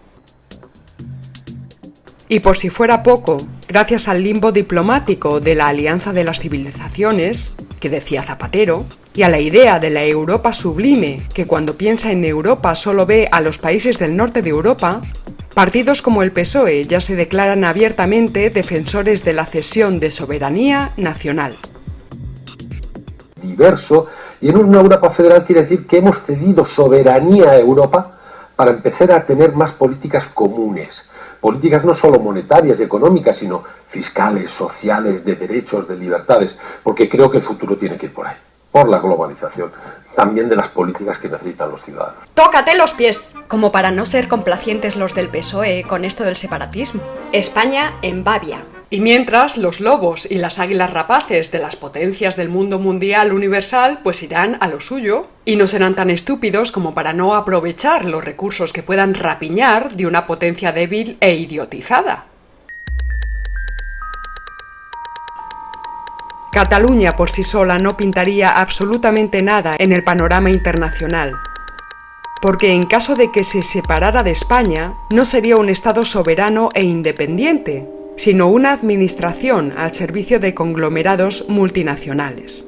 Y 2.31 2.41
por 2.41 2.57
si 2.57 2.71
fuera 2.71 3.03
poco, 3.03 3.37
gracias 3.69 4.09
al 4.09 4.23
limbo 4.23 4.51
diplomático 4.51 5.41
de 5.41 5.55
la 5.55 5.69
Alianza 5.69 6.15
de 6.15 6.25
las 6.25 6.41
Civilizaciones, 6.41 7.53
que 7.81 7.91
decía 7.91 8.23
Zapatero, 8.23 8.87
y 9.19 9.25
a 9.25 9.29
la 9.29 9.41
idea 9.41 9.81
de 9.81 9.91
la 9.91 10.05
Europa 10.05 10.53
sublime, 10.53 11.19
que 11.35 11.45
cuando 11.45 11.77
piensa 11.77 12.13
en 12.13 12.25
Europa 12.25 12.77
solo 12.77 13.05
ve 13.05 13.29
a 13.33 13.41
los 13.41 13.59
países 13.59 13.99
del 13.99 14.17
norte 14.17 14.43
de 14.43 14.51
Europa, 14.51 15.01
partidos 15.55 16.03
como 16.03 16.23
el 16.23 16.31
PSOE 16.31 16.85
ya 16.85 17.01
se 17.01 17.17
declaran 17.17 17.65
abiertamente 17.65 18.49
defensores 18.51 19.25
de 19.25 19.33
la 19.33 19.45
cesión 19.45 19.99
de 19.99 20.13
soberanía 20.13 20.93
nacional. 20.97 21.57
Diverso, 23.43 24.07
y 24.41 24.51
en 24.51 24.59
una 24.59 24.79
Europa 24.79 25.11
federal 25.11 25.43
quiere 25.43 25.63
decir 25.63 25.85
que 25.85 25.97
hemos 25.97 26.23
cedido 26.23 26.65
soberanía 26.65 27.51
a 27.51 27.59
Europa 27.59 28.21
para 28.55 28.71
empezar 28.71 29.11
a 29.11 29.27
tener 29.27 29.53
más 29.53 29.73
políticas 29.73 30.29
comunes. 30.29 31.09
Políticas 31.41 31.85
no 31.85 31.93
solo 31.93 32.21
monetarias 32.21 32.79
y 32.79 32.85
económicas, 32.85 33.35
sino 33.35 33.65
fiscales, 33.89 34.53
sociales, 34.53 35.25
de 35.25 35.35
derechos, 35.35 35.89
de 35.89 35.97
libertades, 35.97 36.57
porque 36.85 37.09
creo 37.09 37.29
que 37.29 37.39
el 37.39 37.43
futuro 37.43 37.77
tiene 37.77 37.97
que 37.97 38.07
ir 38.07 38.13
por 38.13 38.29
ahí 38.29 38.37
por 38.71 38.89
la 38.89 38.99
globalización, 38.99 39.73
también 40.15 40.49
de 40.49 40.57
las 40.57 40.69
políticas 40.69 41.19
que 41.19 41.29
necesitan 41.29 41.71
los 41.71 41.83
ciudadanos. 41.83 42.25
¡Tócate 42.35 42.77
los 42.77 42.93
pies! 42.95 43.33
Como 43.47 43.73
para 43.73 43.91
no 43.91 44.05
ser 44.05 44.29
complacientes 44.29 44.97
los 44.97 45.15
del 45.15 45.29
PSOE 45.29 45.85
con 45.89 46.05
esto 46.05 46.25
del 46.25 46.37
separatismo. 46.37 47.03
España 47.33 47.95
en 48.03 48.25
Babia. 48.25 48.65
Y 48.91 49.01
mientras 49.01 49.59
los 49.59 49.81
lobos 49.81 50.31
y 50.31 50.39
las 50.39 50.59
águilas 50.59 50.91
rapaces 50.91 51.51
de 51.51 51.59
las 51.59 51.77
potencias 51.77 52.37
del 52.37 52.49
mundo 52.49 52.79
mundial 52.79 53.35
universal 53.35 54.01
pues 54.03 54.23
irán 54.23 54.57
a 54.61 54.69
lo 54.69 54.81
suyo 54.81 55.27
y 55.45 55.57
no 55.57 55.67
serán 55.67 55.95
tan 55.95 56.09
estúpidos 56.09 56.73
como 56.73 56.95
para 56.95 57.13
no 57.13 57.35
aprovechar 57.35 58.07
los 58.07 58.25
recursos 58.25 58.73
que 58.73 58.83
puedan 58.83 59.13
rapiñar 59.13 59.95
de 59.95 60.07
una 60.07 60.27
potencia 60.27 60.73
débil 60.73 61.19
e 61.21 61.35
idiotizada. 61.35 62.28
Cataluña 66.51 67.13
por 67.13 67.31
sí 67.31 67.43
sola 67.43 67.79
no 67.79 67.97
pintaría 67.97 68.51
absolutamente 68.51 69.43
nada 69.43 69.77
en 69.79 69.93
el 69.93 70.03
panorama 70.03 70.51
internacional, 70.51 71.37
porque 72.41 72.73
en 72.73 72.87
caso 72.87 73.15
de 73.17 73.31
que 73.31 73.45
se 73.45 73.63
separara 73.63 74.23
de 74.23 74.31
España, 74.31 74.95
no 75.11 75.25
sería 75.25 75.57
un 75.57 75.69
Estado 75.69 76.05
soberano 76.05 76.71
e 76.75 76.85
independiente, 76.85 77.87
sino 78.17 78.49
una 78.49 78.73
administración 78.73 79.75
al 79.77 79.93
servicio 79.93 80.41
de 80.41 80.55
conglomerados 80.55 81.45
multinacionales. 81.49 82.67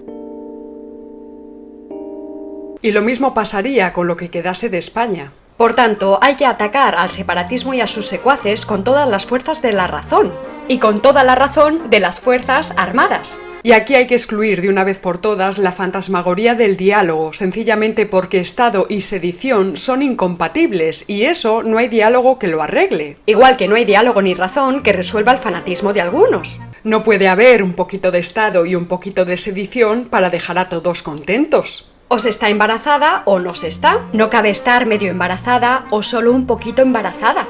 Y 2.83 2.93
lo 2.93 3.03
mismo 3.03 3.35
pasaría 3.35 3.93
con 3.93 4.07
lo 4.07 4.17
que 4.17 4.31
quedase 4.31 4.69
de 4.69 4.79
España. 4.79 5.33
Por 5.57 5.75
tanto, 5.75 6.19
hay 6.23 6.37
que 6.37 6.47
atacar 6.47 6.95
al 6.95 7.11
separatismo 7.11 7.75
y 7.75 7.81
a 7.81 7.87
sus 7.87 8.07
secuaces 8.07 8.65
con 8.65 8.85
todas 8.85 9.09
las 9.09 9.27
fuerzas 9.27 9.61
de 9.61 9.73
la 9.73 9.87
razón, 9.87 10.33
y 10.69 10.79
con 10.79 11.01
toda 11.01 11.25
la 11.25 11.35
razón 11.35 11.91
de 11.91 11.99
las 11.99 12.21
Fuerzas 12.21 12.73
Armadas. 12.77 13.39
Y 13.63 13.73
aquí 13.73 13.95
hay 13.95 14.07
que 14.07 14.15
excluir 14.15 14.63
de 14.63 14.71
una 14.71 14.85
vez 14.85 14.99
por 14.99 15.19
todas 15.19 15.59
la 15.59 15.73
fantasmagoría 15.73 16.55
del 16.55 16.79
diálogo, 16.79 17.35
sencillamente 17.35 18.07
porque 18.07 18.41
Estado 18.41 18.87
y 18.89 19.03
sedición 19.03 19.77
son 19.77 20.03
incompatibles 20.03 21.05
y 21.09 21.25
eso 21.25 21.63
no 21.63 21.77
hay 21.77 21.89
diálogo 21.89 22.39
que 22.39 22.49
lo 22.49 22.63
arregle. 22.63 23.19
Igual 23.27 23.59
que 23.59 23.69
no 23.69 23.75
hay 23.75 23.85
diálogo 23.85 24.23
ni 24.23 24.33
razón 24.33 24.83
que 24.83 24.95
resuelva 24.95 25.33
el 25.33 25.39
fanatismo 25.39 25.93
de 25.93 26.01
algunos. 26.01 26.59
No 26.85 27.03
puede 27.03 27.29
haber 27.29 27.63
un 27.63 27.75
poquito 27.75 28.11
de 28.11 28.21
Estado 28.21 28.65
y 28.65 28.75
un 28.75 28.87
poquito 28.87 29.27
de 29.27 29.37
sedición 29.37 30.07
para 30.07 30.31
dejar 30.31 30.59
a 30.59 30.71
todos 30.71 31.03
contentos. 31.03 31.87
O 32.09 32.19
se 32.19 32.31
está 32.31 32.49
embarazada 32.49 33.23
o 33.27 33.39
no 33.39 33.55
se 33.55 33.69
está. 33.69 34.07
No 34.15 34.31
cabe 34.31 34.49
estar 34.49 34.87
medio 34.87 35.11
embarazada 35.11 35.85
o 35.91 36.03
solo 36.03 36.33
un 36.33 36.47
poquito 36.47 36.81
embarazada. 36.81 37.47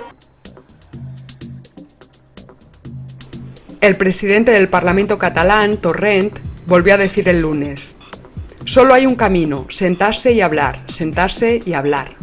El 3.81 3.97
presidente 3.97 4.51
del 4.51 4.69
Parlamento 4.69 5.19
catalán, 5.19 5.79
Torrent, 5.79 6.39
volvió 6.67 6.93
a 6.93 6.99
decir 6.99 7.31
el 7.31 7.41
lunes, 7.41 7.97
solo 8.67 8.93
hay 8.93 9.07
un 9.07 9.15
camino, 9.15 9.65
sentarse 9.71 10.33
y 10.33 10.43
hablar, 10.43 10.81
sentarse 10.87 11.63
y 11.65 11.73
hablar. 11.73 12.15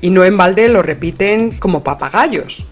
Y 0.00 0.10
no 0.10 0.24
en 0.24 0.36
balde 0.36 0.68
lo 0.68 0.82
repiten 0.82 1.52
como 1.52 1.84
papagayos. 1.84 2.66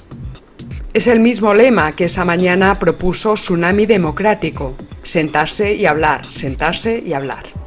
Es 0.92 1.07
el 1.07 1.20
mismo 1.20 1.55
lema 1.55 1.92
que 1.92 2.07
esa 2.07 2.25
mañana 2.25 2.75
propuso 2.81 3.35
Tsunami 3.35 3.87
Democrático, 3.87 4.75
sentarse 5.05 5.72
y 5.72 5.87
hablar, 5.87 6.27
sentarse 6.33 7.01
y 7.07 7.12
hablar. 7.12 7.62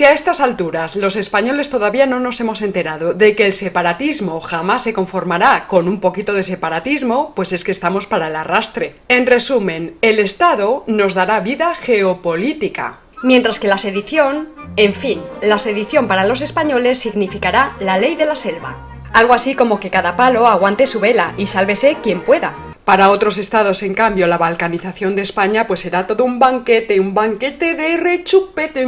Si 0.00 0.06
a 0.06 0.12
estas 0.12 0.40
alturas 0.40 0.96
los 0.96 1.14
españoles 1.14 1.68
todavía 1.68 2.06
no 2.06 2.20
nos 2.20 2.40
hemos 2.40 2.62
enterado 2.62 3.12
de 3.12 3.36
que 3.36 3.44
el 3.44 3.52
separatismo 3.52 4.40
jamás 4.40 4.84
se 4.84 4.94
conformará 4.94 5.66
con 5.66 5.88
un 5.88 6.00
poquito 6.00 6.32
de 6.32 6.42
separatismo, 6.42 7.34
pues 7.36 7.52
es 7.52 7.64
que 7.64 7.70
estamos 7.70 8.06
para 8.06 8.28
el 8.28 8.36
arrastre. 8.36 8.94
En 9.08 9.26
resumen, 9.26 9.98
el 10.00 10.18
Estado 10.18 10.84
nos 10.86 11.12
dará 11.12 11.40
vida 11.40 11.74
geopolítica. 11.74 13.00
Mientras 13.22 13.60
que 13.60 13.68
la 13.68 13.76
sedición, 13.76 14.48
en 14.76 14.94
fin, 14.94 15.20
la 15.42 15.58
sedición 15.58 16.08
para 16.08 16.24
los 16.24 16.40
españoles 16.40 16.98
significará 16.98 17.76
la 17.78 17.98
ley 17.98 18.16
de 18.16 18.24
la 18.24 18.36
selva. 18.36 18.88
Algo 19.12 19.34
así 19.34 19.54
como 19.54 19.80
que 19.80 19.90
cada 19.90 20.16
palo 20.16 20.46
aguante 20.46 20.86
su 20.86 21.00
vela 21.00 21.34
y 21.36 21.46
sálvese 21.46 21.98
quien 22.02 22.22
pueda. 22.22 22.69
Para 22.90 23.10
otros 23.10 23.38
estados, 23.38 23.84
en 23.84 23.94
cambio, 23.94 24.26
la 24.26 24.36
balcanización 24.36 25.14
de 25.14 25.22
España 25.22 25.68
pues 25.68 25.78
será 25.78 26.08
todo 26.08 26.24
un 26.24 26.40
banquete, 26.40 26.98
un 26.98 27.14
banquete 27.14 27.74
de 27.74 27.96
rechupete. 27.96 28.84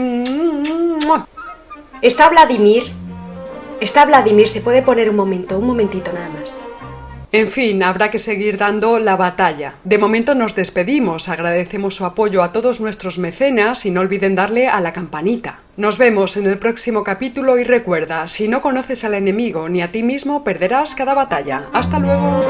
Está 2.00 2.28
Vladimir. 2.28 2.82
Está 3.80 4.04
Vladimir, 4.04 4.48
se 4.48 4.60
puede 4.60 4.82
poner 4.82 5.08
un 5.08 5.14
momento, 5.14 5.56
un 5.56 5.68
momentito 5.68 6.12
nada 6.12 6.30
más. 6.30 6.56
En 7.30 7.48
fin, 7.48 7.80
habrá 7.84 8.10
que 8.10 8.18
seguir 8.18 8.58
dando 8.58 8.98
la 8.98 9.14
batalla. 9.14 9.76
De 9.84 9.98
momento 9.98 10.34
nos 10.34 10.56
despedimos, 10.56 11.28
agradecemos 11.28 11.94
su 11.94 12.04
apoyo 12.04 12.42
a 12.42 12.52
todos 12.52 12.80
nuestros 12.80 13.20
mecenas 13.20 13.86
y 13.86 13.92
no 13.92 14.00
olviden 14.00 14.34
darle 14.34 14.66
a 14.66 14.80
la 14.80 14.92
campanita. 14.92 15.60
Nos 15.76 15.96
vemos 15.98 16.36
en 16.36 16.48
el 16.48 16.58
próximo 16.58 17.04
capítulo 17.04 17.56
y 17.56 17.62
recuerda, 17.62 18.26
si 18.26 18.48
no 18.48 18.62
conoces 18.62 19.04
al 19.04 19.14
enemigo 19.14 19.68
ni 19.68 19.80
a 19.80 19.92
ti 19.92 20.02
mismo, 20.02 20.42
perderás 20.42 20.96
cada 20.96 21.14
batalla. 21.14 21.66
Hasta 21.72 22.00
luego. 22.00 22.40